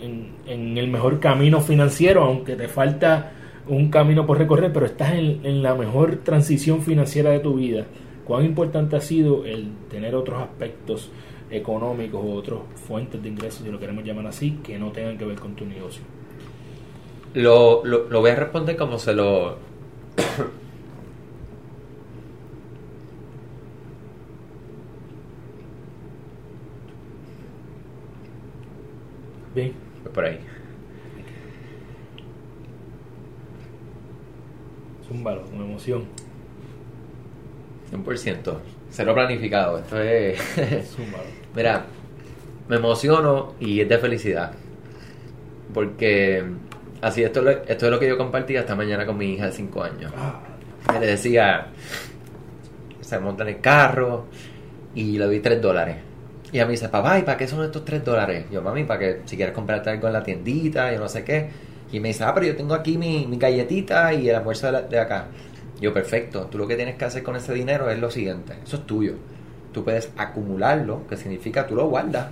[0.47, 3.32] en- el mejor camino financiero, aunque te falta
[3.68, 7.86] un camino por recorrer, pero estás en, en la mejor transición financiera de tu vida.
[8.26, 11.10] ¿Cuán importante ha sido el tener otros aspectos
[11.49, 15.26] económicos o otras fuentes de ingresos, si lo queremos llamar así, que no tengan que
[15.26, 16.03] ver con tu negocio?
[17.34, 19.58] Lo, lo, lo voy a responder como se lo...
[29.58, 29.74] Bien.
[30.14, 30.39] por ahí.
[35.08, 36.05] Zúmbalo, con emoción.
[37.91, 38.58] 100%.
[38.91, 39.80] Cero planificado.
[39.80, 40.39] Esto es...
[40.89, 41.24] Zúmbalo.
[41.55, 41.86] Mira,
[42.68, 44.51] me emociono y es de felicidad.
[45.74, 46.43] Porque
[47.01, 49.84] así, esto, esto es lo que yo compartí esta mañana con mi hija de 5
[49.84, 50.14] años.
[50.16, 51.70] Ah, le decía,
[53.01, 54.26] se monta en el carro
[54.93, 56.07] y le doy 3 dólares.
[56.52, 58.45] Y ella me dice, papá, ¿y para qué son estos 3 dólares?
[58.52, 61.50] Yo, mami, para que si quieres comprarte algo en la tiendita, yo no sé qué.
[61.91, 65.00] Y me dice, ah, pero yo tengo aquí mi, mi galletita y el almuerzo de,
[65.00, 65.28] acá.
[65.82, 68.78] Yo, perfecto, tú lo que tienes que hacer con ese dinero es lo siguiente, eso
[68.78, 69.14] es tuyo.
[69.74, 72.30] Tú puedes acumularlo, que significa tú lo guardas.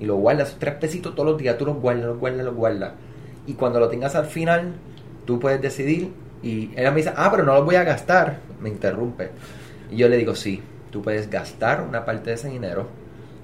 [0.00, 2.54] y lo guardas, esos tres pesitos todos los días, tú los guardas, los guardas, los
[2.54, 2.92] guardas.
[3.46, 4.74] Y cuando lo tengas al final,
[5.24, 6.12] tú puedes decidir.
[6.42, 8.40] Y ella me dice, ah, pero no los voy a gastar.
[8.60, 9.30] Me interrumpe.
[9.90, 12.88] Y yo le digo, sí, tú puedes gastar una parte de ese dinero,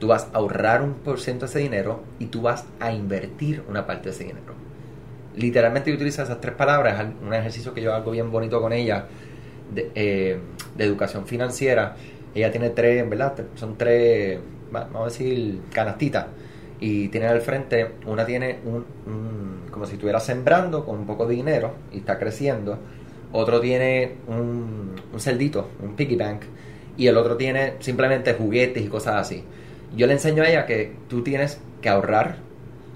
[0.01, 3.65] tú vas a ahorrar un por ciento de ese dinero y tú vas a invertir
[3.69, 4.55] una parte de ese dinero.
[5.37, 9.07] Literalmente yo utilizo esas tres palabras, un ejercicio que yo hago bien bonito con ella,
[9.75, 10.39] de, eh,
[10.79, 11.97] educación financiera.
[12.35, 13.35] Ella tiene tres, ¿verdad?
[13.55, 14.41] Son tres,
[14.75, 16.27] va- vamos a decir, canastitas.
[16.81, 21.27] Y tiene al frente, una tiene un, un- como si estuviera sembrando con un poco
[21.27, 22.79] de dinero y está creciendo.
[23.33, 26.43] Otro tiene un, un celdito, un piggy bank.
[26.97, 29.45] Y el otro tiene simplemente juguetes y cosas así.
[29.97, 32.37] Yo le enseño a ella que tú tienes que ahorrar,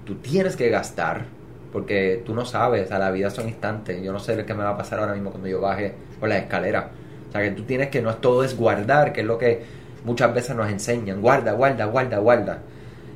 [0.05, 1.25] tú tienes que gastar,
[1.71, 4.01] porque tú no sabes, sea, la vida son instantes.
[4.01, 6.39] Yo no sé qué me va a pasar ahora mismo cuando yo baje por las
[6.43, 6.85] escaleras.
[7.29, 9.63] O sea, que tú tienes que, no es todo es guardar, que es lo que
[10.05, 11.21] muchas veces nos enseñan.
[11.21, 12.59] Guarda, guarda, guarda, guarda.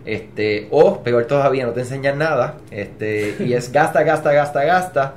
[0.06, 2.56] Este, o peor todavía, no te enseñan nada.
[2.72, 5.14] Este, y es gasta, gasta, gasta, gasta.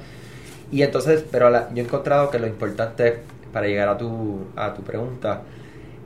[0.71, 3.19] Y entonces, pero la- yo he encontrado que lo importante
[3.53, 5.43] para llegar a tu, a tu pregunta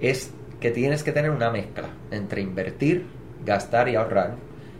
[0.00, 0.30] es
[0.60, 3.06] que tienes que tener una mezcla entre invertir,
[3.44, 4.34] gastar y ahorrar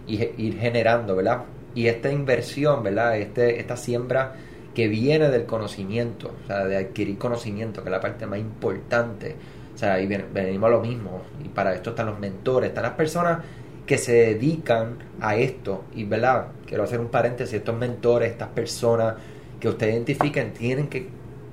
[0.07, 1.43] y ir generando, ¿verdad?
[1.74, 3.18] Y esta inversión, ¿verdad?
[3.18, 4.35] Este, esta siembra
[4.74, 9.35] que viene del conocimiento, o sea, de adquirir conocimiento, que es la parte más importante.
[9.74, 11.22] O sea, ven- venimos a lo mismo.
[11.45, 13.39] Y para esto están los mentores, están las personas
[13.87, 15.85] que se dedican a esto.
[15.95, 16.49] Y, ¿verdad?
[16.66, 19.14] Quiero hacer un paréntesis, estos mentores, estas personas
[19.61, 21.09] que ustedes identifiquen, tienen que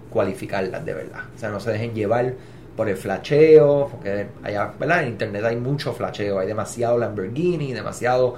[0.09, 1.21] cualificarlas de verdad.
[1.36, 2.34] O sea, no se dejen llevar
[2.76, 5.03] por el flasheo, porque allá, ¿verdad?
[5.03, 8.36] En internet hay mucho flasheo, hay demasiado Lamborghini, demasiado,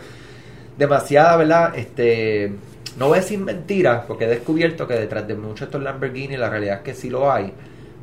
[0.77, 1.77] demasiada, ¿verdad?
[1.77, 2.51] Este,
[2.97, 6.37] no voy a decir mentiras, porque he descubierto que detrás de muchos de estos Lamborghini
[6.37, 7.51] la realidad es que sí lo hay,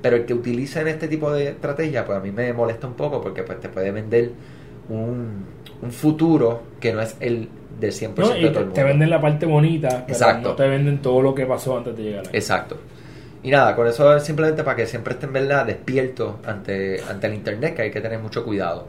[0.01, 3.20] pero el que utilicen este tipo de estrategia, pues a mí me molesta un poco,
[3.20, 4.30] porque pues te puede vender
[4.89, 5.45] un,
[5.83, 8.74] un futuro que no es el del 100% No, de y todo te, el mundo.
[8.74, 10.49] te venden la parte bonita, pero Exacto.
[10.51, 12.30] no te venden todo lo que pasó antes de llegar ahí.
[12.33, 12.76] Exacto.
[13.43, 15.66] Y nada, con eso es simplemente para que siempre estén ¿verdad?
[15.66, 18.86] despiertos ante, ante el internet, que hay que tener mucho cuidado.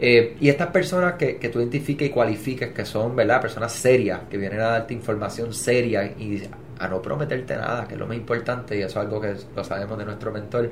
[0.00, 3.40] Eh, y estas personas que, que tú identifiques y cualifiques, que son ¿verdad?
[3.40, 8.00] personas serias, que vienen a darte información seria y a no prometerte nada, que es
[8.00, 10.70] lo más importante, y eso es algo que lo sabemos de nuestro mentor,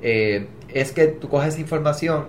[0.00, 2.26] eh, es que tú coges esa información,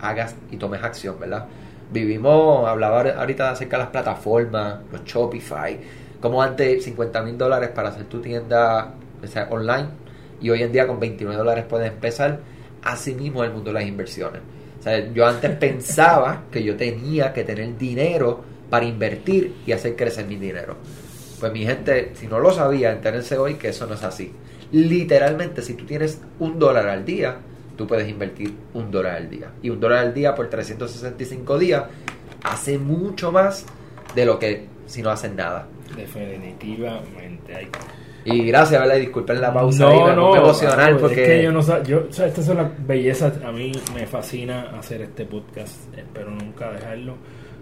[0.00, 1.46] hagas y tomes acción, ¿verdad?
[1.92, 5.78] Vivimos, hablaba ahorita acerca de las plataformas, los Shopify,
[6.20, 8.94] como antes 50 mil dólares para hacer tu tienda
[9.28, 9.88] sea, online
[10.40, 12.40] y hoy en día con 29 dólares puedes empezar.
[12.82, 14.42] Así mismo el mundo de las inversiones.
[14.78, 19.96] O sea, yo antes pensaba que yo tenía que tener dinero para invertir y hacer
[19.96, 20.76] crecer mi dinero.
[21.40, 24.32] Pues mi gente, si no lo sabía, entérense hoy que eso no es así.
[24.72, 27.36] Literalmente, si tú tienes un dólar al día,
[27.76, 29.50] tú puedes invertir un dólar al día.
[29.62, 31.84] Y un dólar al día por 365 días
[32.42, 33.66] hace mucho más
[34.14, 35.66] de lo que si no hacen nada.
[35.96, 37.68] Definitivamente.
[38.24, 38.96] Y gracias, ¿verdad?
[38.96, 41.22] Y disculpen la pausa no, ahí, no, emocional porque...
[41.22, 44.06] Es que yo no sé, yo, o sea, estas son las bellezas, a mí me
[44.06, 47.16] fascina hacer este podcast, espero nunca dejarlo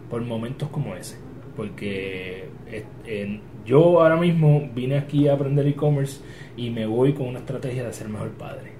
[0.08, 1.16] por momentos como ese,
[1.56, 2.44] porque
[3.06, 6.20] en- yo ahora mismo vine aquí a aprender e-commerce
[6.56, 8.72] y me voy con una estrategia de ser mejor padre.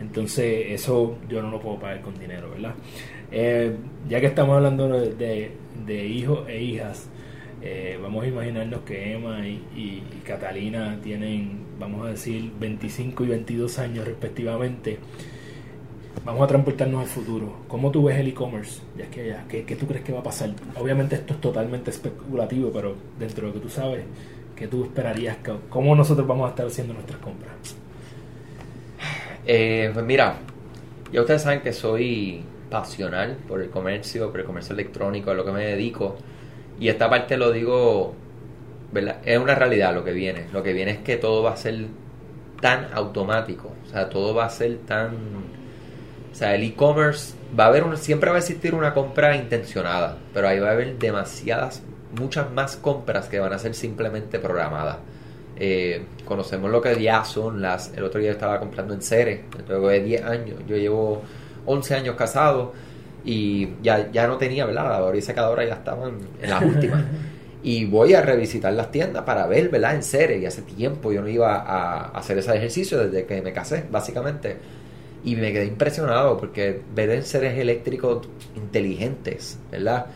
[0.00, 2.74] Entonces eso yo no lo puedo pagar con dinero, ¿verdad?
[3.30, 3.74] Eh,
[4.08, 5.50] ya que estamos hablando de, de-
[5.86, 7.08] de hijos e hijas,
[7.68, 13.78] eh, vamos a imaginarnos que Emma y, Catalina tienen, vamos a decir, 25 y 22
[13.80, 14.98] años respectivamente.
[16.24, 17.56] Vamos a transportarnos al futuro.
[17.66, 18.82] ¿Cómo tú ves el e-commerce?
[18.96, 20.50] Ya que allá, ¿qué, ¿qué tú crees que va a pasar?
[20.76, 24.04] Obviamente esto es totalmente especulativo, pero dentro de lo que tú sabes,
[24.54, 25.38] ¿qué tú esperarías?
[25.68, 27.52] ¿Cómo nosotros vamos a estar haciendo nuestras compras?
[29.44, 30.38] Eh, pues mira,
[31.12, 35.44] ya ustedes saben que soy pasional por el comercio, por el comercio electrónico, a lo
[35.44, 36.16] que me dedico.
[36.78, 38.14] Y esta parte lo digo.
[39.24, 40.46] Es una realidad lo que viene.
[40.52, 41.86] Lo que viene es que todo va a ser
[42.60, 43.72] tan automático.
[43.86, 45.10] O sea, todo va a ser tan...
[46.32, 50.18] O sea, el e-commerce va a haber, un- siempre va a existir una compra intencionada,
[50.34, 51.82] pero ahí va a haber demasiadas,
[52.18, 54.98] muchas más compras que van a ser simplemente programadas.
[55.58, 57.92] Eh, conocemos lo que ya son las.
[57.96, 60.58] El otro día estaba comprando en Ceres, luego de 10 años.
[60.66, 61.22] Yo llevo
[61.64, 62.72] 11 años casado
[63.26, 64.84] y ya, ya no tenía, ¿verdad?
[64.84, 67.04] La lavadora y secadora ya estaban en las últimas.
[67.62, 69.96] Y voy a revisitar las tiendas para ver, ¿verdad?
[69.96, 70.40] En Ceres.
[70.40, 74.56] Y hace tiempo yo no iba a hacer ese ejercicio desde que me casé, básicamente.
[75.24, 80.06] Y me quedé impresionado porque ver seres eléctricos inteligentes, ¿verdad?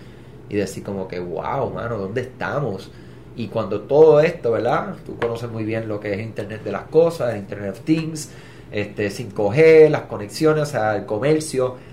[0.48, 2.92] Y decir como que, wow, mano, ¿dónde estamos?
[3.34, 4.94] Y cuando todo esto, ¿verdad?
[5.04, 8.30] Tú conoces muy bien lo que es Internet de las Cosas, Internet of Things,
[8.70, 11.89] este 5G, las conexiones, o sea, el comercio.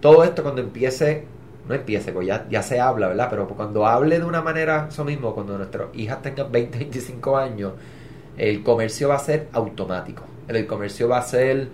[0.00, 1.26] Todo esto cuando empiece
[1.68, 3.28] no empiece, pues ya, ya se habla, ¿verdad?
[3.30, 7.74] Pero cuando hable de una manera, eso mismo, cuando nuestras hijas tengan 20, 25 años,
[8.36, 10.24] el comercio va a ser automático.
[10.48, 11.68] El comercio va a ser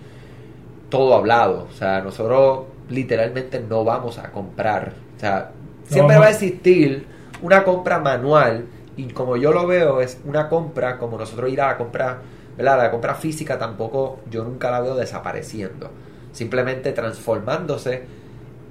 [0.90, 1.66] todo hablado.
[1.70, 4.92] O sea, nosotros literalmente no vamos a comprar.
[5.16, 5.52] O sea,
[5.84, 7.06] siempre va a- a existir
[7.42, 8.66] una compra manual
[8.96, 12.18] y como yo lo veo es una compra como nosotros ir a la compra,
[12.56, 12.78] ¿verdad?
[12.78, 15.90] La compra física tampoco yo nunca la veo desapareciendo.
[16.36, 18.02] Simplemente transformándose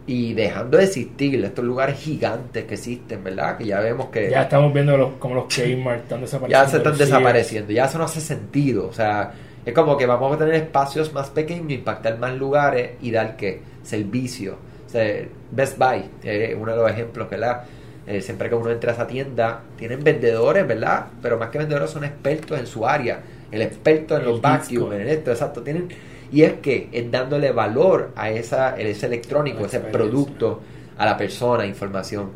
[0.05, 3.57] y dejando de existir estos lugares gigantes que existen, ¿verdad?
[3.57, 6.47] Que ya vemos que Ya estamos viendo los, como los Kmart están desapareciendo.
[6.49, 9.33] ya se están desapareciendo, ya eso no hace sentido, o sea,
[9.65, 13.61] es como que vamos a tener espacios más pequeños, impactar más lugares y dar que
[13.81, 14.57] servicio.
[14.85, 17.63] O sea, Best Buy, eh, uno de los ejemplos, ¿verdad?
[18.05, 21.07] Eh, siempre que uno entra a esa tienda, tienen vendedores, ¿verdad?
[21.19, 24.69] Pero más que vendedores son expertos en su área, el experto en El los vacuums,
[24.69, 24.93] disco.
[24.93, 25.89] en esto, exacto, tienen
[26.35, 30.59] y es que es dándole valor a esa ese electrónico, La ese producto
[30.97, 32.31] a la persona, información.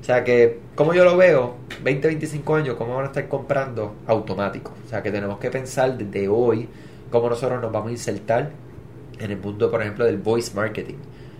[0.00, 3.96] O sea que, como yo lo veo, 20, 25 años, ¿cómo van a estar comprando
[4.06, 4.72] automático?
[4.86, 6.68] O sea que tenemos que pensar desde hoy
[7.10, 8.50] cómo nosotros nos vamos a insertar
[9.18, 10.98] en el mundo, por ejemplo, del voice marketing.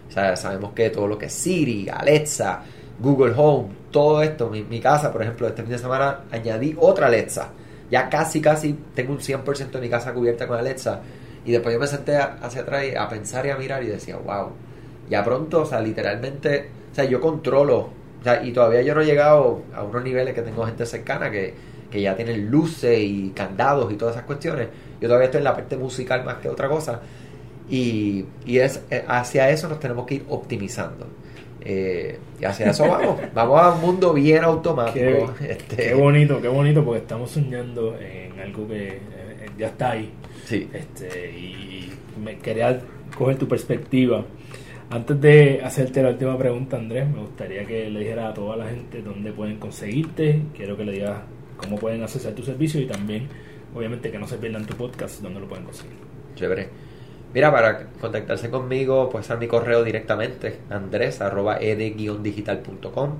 [0.08, 2.64] O sea, sabemos que todo lo que es Siri, Alexa,
[2.98, 7.06] Google Home, todo esto, mi, mi casa, por ejemplo, este fin de semana añadí otra
[7.06, 7.50] Alexa.
[7.88, 11.02] Ya casi, casi tengo un 100% de mi casa cubierta con Alexa.
[11.44, 13.86] Y después yo me senté a- hacia atrás y a pensar y a mirar y
[13.86, 14.50] decía, wow,
[15.08, 19.00] ya pronto, o sea, literalmente, o sea, yo controlo, o sea, y todavía yo no
[19.00, 21.54] he llegado a unos niveles que tengo gente cercana que,
[21.90, 24.68] que ya tienen luces y candados y todas esas cuestiones.
[25.00, 27.00] Yo todavía estoy en la parte musical más que otra cosa.
[27.68, 31.06] Y, y es eh, hacia eso nos tenemos que ir optimizando.
[31.62, 33.20] Eh, y hacia eso vamos.
[33.34, 35.34] vamos a un mundo bien automático.
[35.38, 39.00] Qué, Este, qué bonito, qué bonito, porque estamos soñando en algo que eh,
[39.58, 40.10] ya está ahí.
[40.50, 40.68] Sí.
[40.72, 42.80] Este, y me quería
[43.16, 44.24] coger tu perspectiva.
[44.90, 48.68] Antes de hacerte la última pregunta, Andrés, me gustaría que le dijeras a toda la
[48.68, 50.42] gente dónde pueden conseguirte.
[50.56, 51.20] Quiero que le digas
[51.56, 53.28] cómo pueden acceder a tu servicio y también,
[53.76, 55.94] obviamente, que no se pierdan tu podcast, dónde lo pueden conseguir.
[56.34, 56.68] Chévere.
[57.32, 63.18] Mira, para contactarse conmigo, puede ser mi correo directamente, andres arroba ed-digital.com.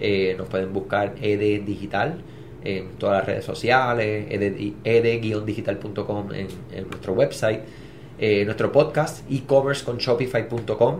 [0.00, 2.18] Eh, nos pueden buscar ed digital
[2.64, 7.60] en todas las redes sociales, ed- ed-digital.com en, en nuestro website,
[8.18, 10.96] eh, nuestro podcast, e-commerce con shopify.com,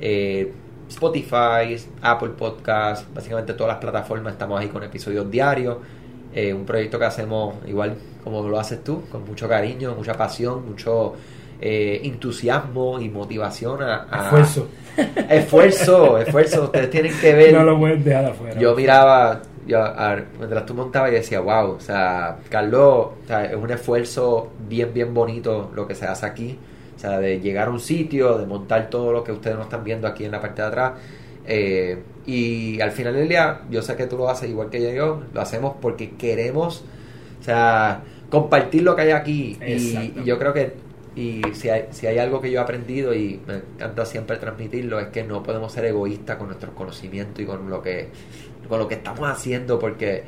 [0.00, 0.52] eh,
[0.88, 5.78] Spotify, Apple Podcast, básicamente todas las plataformas estamos ahí con episodios diarios.
[6.34, 7.94] Eh, un proyecto que hacemos igual
[8.24, 11.14] como lo haces tú, con mucho cariño, mucha pasión, mucho
[11.60, 14.68] eh, entusiasmo y motivación a, a- Esfuerzo.
[15.30, 16.64] esfuerzo, esfuerzo.
[16.64, 17.52] Ustedes tienen que ver.
[17.52, 18.58] No lo puedes dejar afuera.
[18.60, 19.42] Yo miraba,
[19.72, 23.70] yo, a mientras tú montabas y decía, wow, o sea, Carlos, o sea, es un
[23.70, 26.58] esfuerzo bien, bien bonito lo que se hace aquí.
[26.94, 29.82] O sea, de llegar a un sitio, de montar todo lo que ustedes no están
[29.82, 30.92] viendo aquí en la parte de atrás.
[31.46, 35.22] Eh, y al final del día, yo sé que tú lo haces igual que yo,
[35.32, 36.84] lo hacemos porque queremos,
[37.40, 39.58] o sea, compartir lo que hay aquí.
[39.66, 40.74] Y, y yo creo que,
[41.16, 45.00] y si hay, si hay algo que yo he aprendido y me encanta siempre transmitirlo,
[45.00, 48.08] es que no podemos ser egoístas con nuestros conocimientos y con lo que,
[48.68, 50.24] con lo que estamos haciendo porque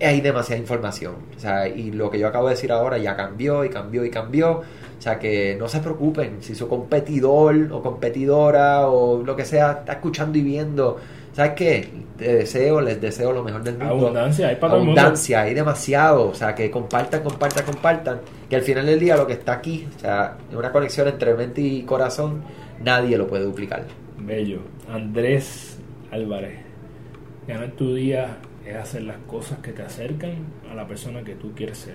[0.00, 1.14] hay demasiada información.
[1.36, 4.10] O sea, y lo que yo acabo de decir ahora ya cambió y cambió y
[4.10, 4.62] cambió.
[4.98, 9.72] O sea, que no se preocupen si su competidor o competidora o lo que sea
[9.72, 10.96] está escuchando y viendo.
[11.32, 11.88] ¿Sabes qué?
[12.16, 14.06] Te deseo, les deseo lo mejor del mundo.
[14.06, 14.74] Abundancia, hay para.
[14.74, 16.28] Abundancia, hay demasiado.
[16.28, 18.20] O sea, que compartan, compartan, compartan.
[18.48, 21.60] Que al final del día lo que está aquí, o sea, una conexión entre mente
[21.60, 22.42] y corazón,
[22.82, 23.84] nadie lo puede duplicar.
[24.18, 24.60] Bello.
[24.88, 25.78] Andrés
[26.10, 26.65] Álvarez.
[27.46, 30.34] Ganar tu día es hacer las cosas que te acercan
[30.70, 31.94] a la persona que tú quieres ser.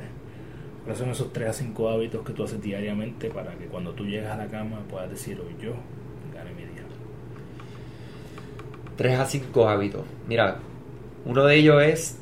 [0.84, 4.06] ¿Cuáles son esos 3 a 5 hábitos que tú haces diariamente para que cuando tú
[4.06, 5.74] llegas a la cama puedas decir hoy yo
[6.34, 6.84] gané mi día?
[8.96, 10.06] 3 a 5 hábitos.
[10.28, 10.60] Mira,
[11.26, 12.20] uno de ellos es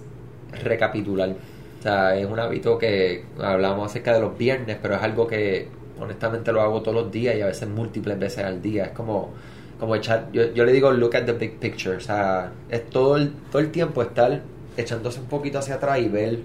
[0.64, 1.30] recapitular.
[1.30, 5.68] O sea, es un hábito que hablamos acerca de los viernes, pero es algo que
[6.00, 8.86] honestamente lo hago todos los días y a veces múltiples veces al día.
[8.86, 9.34] Es como,
[9.80, 11.96] como echar, yo, yo le digo look at the big picture.
[11.96, 14.42] O sea, es todo el, todo el tiempo estar
[14.78, 16.40] echándose un poquito hacia atrás y ver,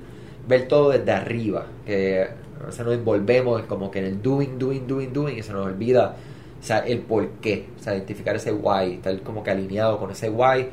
[0.46, 1.66] ver todo desde arriba.
[1.84, 2.28] Que
[2.62, 5.52] a veces nos envolvemos en como que en el doing, doing, doing, doing y se
[5.52, 6.16] nos olvida
[6.64, 10.10] o sea, el por qué, o sea, identificar ese why, estar como que alineado con
[10.10, 10.66] ese why,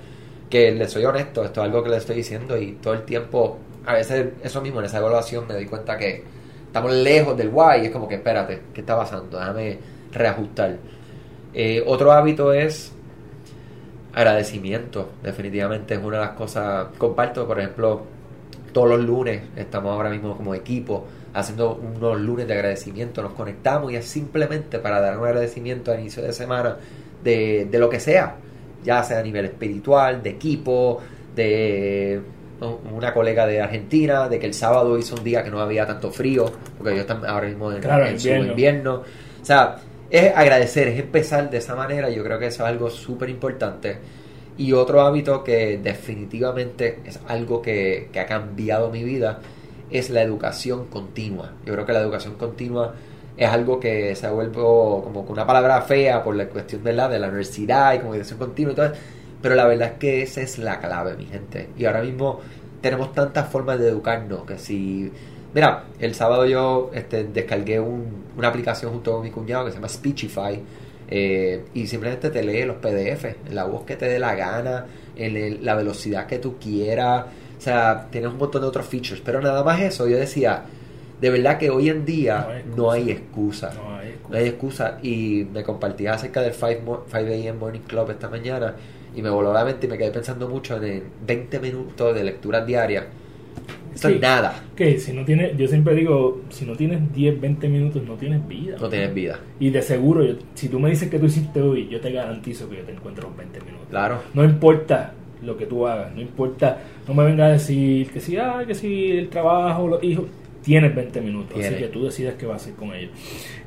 [0.50, 3.58] que le soy honesto, esto es algo que le estoy diciendo y todo el tiempo,
[3.86, 6.24] a veces eso mismo en esa evaluación me doy cuenta que
[6.66, 9.38] estamos lejos del why y es como que espérate, ¿qué está pasando?
[9.38, 9.80] Déjame
[10.14, 10.78] reajustar.
[11.54, 12.92] Eh, otro hábito es
[14.14, 18.02] agradecimiento, definitivamente es una de las cosas, comparto, por ejemplo,
[18.74, 23.92] todos los lunes estamos ahora mismo como equipo haciendo unos lunes de agradecimiento, nos conectamos
[23.92, 26.76] y es simplemente para dar un agradecimiento a inicio de semana
[27.24, 28.36] de, de lo que sea.
[28.84, 31.00] ya sea a nivel espiritual, de equipo,
[31.36, 32.20] de
[32.94, 36.12] una colega de Argentina, de que el sábado hizo un día que no había tanto
[36.12, 38.52] frío, porque ellos están ahora mismo en, Claro, en su invierno.
[38.52, 38.94] invierno.
[39.42, 39.78] O sea,
[40.12, 42.10] es agradecer, es empezar de esa manera.
[42.10, 43.98] Yo creo que eso es algo súper importante.
[44.58, 49.40] Y otro hábito que definitivamente es algo que, que ha cambiado mi vida
[49.90, 51.54] es la educación continua.
[51.66, 52.94] Yo creo que la educación continua
[53.38, 57.10] es algo que se ha vuelto como una palabra fea por la cuestión de la,
[57.10, 58.92] de la universidad y como educación continua y todo.
[59.42, 61.70] Pero la verdad es que esa es la clave, mi gente.
[61.78, 62.42] Y ahora mismo
[62.82, 65.12] tenemos tantas formas de educarnos que si...
[65.54, 69.78] Mira, el sábado yo este, descargué un- una aplicación junto con mi cuñado que se
[69.78, 70.60] llama Speechify
[71.10, 74.86] eh, y simplemente te lee los PDF en la voz que te dé la gana,
[75.18, 77.26] en el- la velocidad que tú quieras.
[77.58, 79.22] O sea, tienes un montón de otros features.
[79.24, 80.64] Pero nada más eso, yo decía,
[81.20, 82.46] de verdad que hoy en día
[82.78, 83.74] No hay excusa.
[84.30, 84.92] no hay excusa.
[84.92, 85.08] No hay.
[85.12, 87.54] Y me compartía acerca del 5, mo- 5 a.m.
[87.54, 88.76] Morning Club esta mañana
[89.14, 92.24] y me voló la mente y me quedé pensando mucho en el 20 minutos de
[92.24, 93.06] lectura diaria.
[93.94, 94.16] Eso Sí.
[94.16, 94.64] es nada.
[94.76, 98.48] Que si no tienes, yo siempre digo, si no tienes 10, 20 minutos, no tienes
[98.48, 98.78] vida.
[98.80, 99.40] No tienes vida.
[99.60, 102.70] Y de seguro, yo- si tú me dices que tú hiciste hoy, yo te garantizo
[102.70, 103.88] que yo te encuentro los 20 minutos.
[103.90, 104.20] Claro.
[104.34, 105.14] No importa
[105.44, 108.76] lo que tú hagas, no importa, no me vengas a decir que si, ah, que
[108.76, 110.26] si el trabajo, los hijos,
[110.62, 113.12] tienes 20 minutos, así que tú decides qué vas a hacer con ellos.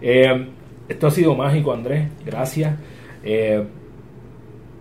[0.01, 0.47] Eh,
[0.89, 2.79] esto ha sido mágico, Andrés, gracias.
[3.25, 3.65] Eh,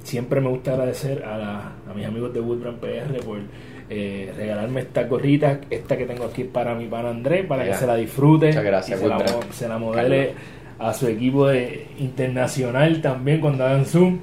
[0.03, 3.39] siempre me gusta agradecer a, la- a mis amigos de Woodbrand PR por
[3.89, 7.85] eh, regalarme esta gorrita, esta que tengo aquí para mi pan Andrés, para que se
[7.85, 10.33] la disfrute Muchas gracias, y se la, se la modele
[10.79, 14.19] a su equipo de internacional también cuando hagan Zoom.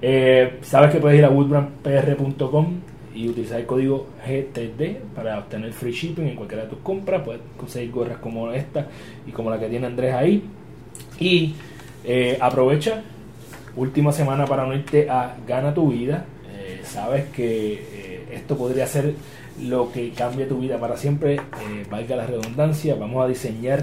[0.00, 2.80] Eh, sabes que puedes ir a woodbrandpr.com
[3.14, 7.22] y utilizar el código GTD para obtener free shipping en cualquiera de tus compras.
[7.24, 8.86] Puedes conseguir gorras como esta
[9.26, 10.42] y como la que tiene Andrés ahí.
[11.18, 11.54] Y
[12.04, 13.02] eh, aprovecha,
[13.76, 16.26] última semana para unirte a Gana tu Vida.
[16.52, 17.93] Eh, sabes que
[18.34, 19.14] esto podría ser
[19.62, 21.36] lo que cambie tu vida para siempre.
[21.36, 23.82] Eh, valga la redundancia, vamos a diseñar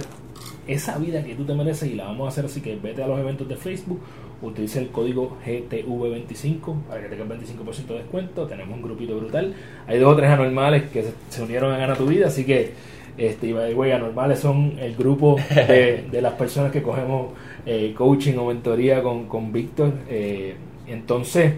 [0.67, 3.07] esa vida que tú te mereces y la vamos a hacer así que vete a
[3.07, 3.99] los eventos de Facebook,
[4.41, 9.53] utiliza el código GTV25 para que tengas 25% de descuento, tenemos un grupito brutal,
[9.87, 12.73] hay dos o tres anormales que se, unieron a Gana Tu Vida, así que
[13.17, 17.33] este, y anormales son el grupo de, de las personas que cogemos
[17.65, 20.55] eh, coaching o mentoría con, con Víctor, eh,
[20.87, 21.53] entonces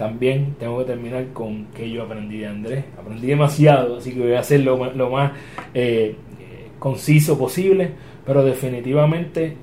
[0.00, 2.84] también tengo que terminar con que yo aprendí de Andrés.
[2.98, 5.32] Aprendí demasiado, así que voy a hacer lo, lo más
[5.74, 6.16] eh,
[6.78, 7.90] conciso posible,
[8.24, 9.56] pero definitivamente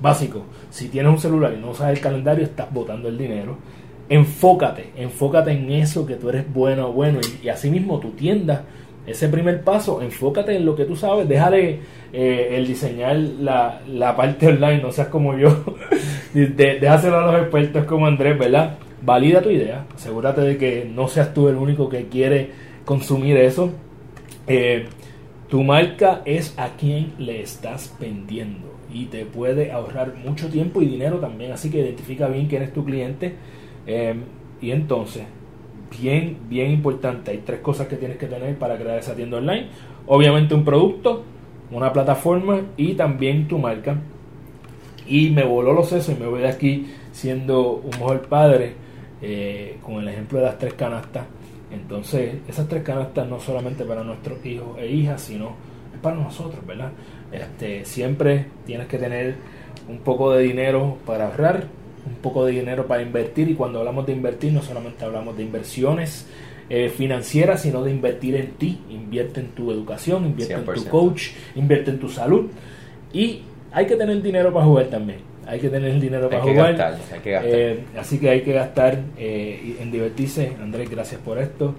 [0.00, 0.44] básico.
[0.70, 3.56] Si tienes un celular y no usas el calendario, estás botando el dinero.
[4.08, 8.64] Enfócate, enfócate en eso que tú eres bueno o bueno y, y asimismo tu tienda.
[9.08, 11.80] Ese primer paso, enfócate en lo que tú sabes, déjale
[12.12, 15.64] eh, el diseñar la, la parte online, no seas como yo,
[16.32, 16.46] de-
[16.78, 18.78] déjaselo a los expertos como Andrés, ¿verdad?
[19.04, 22.50] Valida tu idea, asegúrate de que no seas tú el único que quiere
[22.86, 23.70] consumir eso.
[24.46, 24.86] Eh,
[25.48, 30.86] tu marca es a quien le estás vendiendo y te puede ahorrar mucho tiempo y
[30.86, 33.34] dinero también, así que identifica bien quién es tu cliente.
[33.86, 34.14] Eh,
[34.62, 35.24] y entonces,
[36.00, 39.66] bien, bien importante, hay tres cosas que tienes que tener para crear esa tienda online.
[40.06, 41.24] Obviamente un producto,
[41.70, 44.00] una plataforma y también tu marca.
[45.06, 48.83] Y me voló los sesos y me voy de aquí siendo un mejor padre
[49.26, 51.24] eh, con el ejemplo de las tres canastas.
[51.72, 55.56] Entonces, esas tres canastas no solamente para nuestros hijos e hijas, sino
[55.94, 56.92] es para nosotros, ¿verdad?
[57.32, 59.36] Este, siempre tienes que tener
[59.88, 61.68] un poco de dinero para ahorrar,
[62.06, 65.42] un poco de dinero para invertir y cuando hablamos de invertir no solamente hablamos de
[65.42, 66.26] inversiones
[66.68, 70.88] eh, financieras, sino de invertir en ti, invierte en tu educación, invierte en tu 100%.
[70.90, 72.50] coach, invierte en tu salud
[73.10, 73.40] y
[73.72, 75.20] hay que tener dinero para jugar también.
[75.46, 76.76] Hay que tener el dinero Hay para que jugar.
[76.76, 77.52] gastar, hay que gastar.
[77.54, 80.56] Eh, así que hay que gastar eh, en divertirse.
[80.60, 81.74] Andrés, gracias por esto.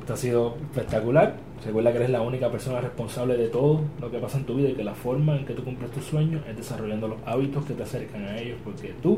[0.00, 1.34] Esto ha sido espectacular.
[1.64, 4.68] Recuerda que eres la única persona responsable de todo lo que pasa en tu vida
[4.68, 7.74] y que la forma en que tú cumples tus sueños es desarrollando los hábitos que
[7.74, 9.16] te acercan a ellos, porque tú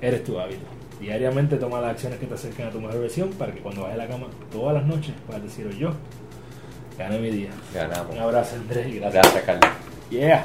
[0.00, 0.66] eres tu hábito.
[1.00, 3.98] Diariamente toma las acciones que te acercan a tu mejor versión para que cuando vayas
[3.98, 5.92] a la cama todas las noches puedas decir yo
[6.98, 7.50] gané mi día.
[7.74, 8.14] Ganamos.
[8.14, 9.22] Un abrazo, Andrés, y gracias.
[9.24, 9.70] Gracias, Carlos.
[10.10, 10.42] Yeah.